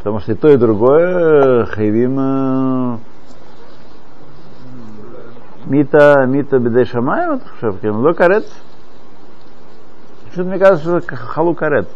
Потому 0.00 0.18
что 0.20 0.32
и 0.32 0.34
то, 0.34 0.48
и 0.48 0.56
другое 0.56 1.66
хайвим 1.66 2.18
э, 2.18 2.98
мита, 5.66 6.24
мита 6.26 6.58
бедей 6.58 6.86
шепкем, 6.86 7.96
ло 7.96 8.14
карет. 8.14 8.46
Что-то 10.32 10.48
мне 10.48 10.58
кажется, 10.58 11.02
что 11.02 11.16
халу 11.16 11.54
карет. 11.54 11.86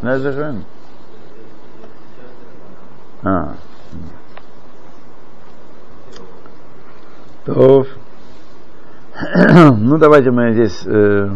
Знаешь, 0.00 0.22
даже 0.22 0.42
он? 0.42 0.64
А. 3.24 3.54
То. 7.44 7.84
Ну, 9.76 9.98
давайте 9.98 10.30
мы 10.30 10.54
здесь 10.54 10.80
э, 10.86 11.28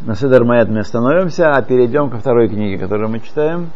на 0.00 0.14
Седер 0.14 0.44
Маэт 0.44 0.70
мы 0.70 0.78
остановимся, 0.78 1.54
а 1.54 1.60
перейдем 1.60 2.08
ко 2.08 2.16
второй 2.16 2.48
книге, 2.48 2.78
которую 2.78 3.10
мы 3.10 3.20
читаем. 3.20 3.70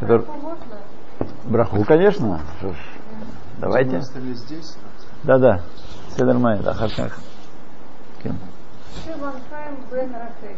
Который... 0.00 0.24
браху 0.24 0.40
можно? 0.40 0.64
Браху, 1.44 1.84
конечно. 1.84 2.40
Что 2.58 2.72
ж, 2.72 2.76
Мы 2.76 3.60
Давайте. 3.60 4.00
здесь. 4.00 4.76
Да-да. 5.24 5.60
Седер 6.16 6.38
Маэт, 6.38 6.66
Ахарках. 6.66 7.18
Шиван 8.22 9.34
Хаим 9.50 9.76
Бен 9.90 10.14
Рахель. 10.14 10.56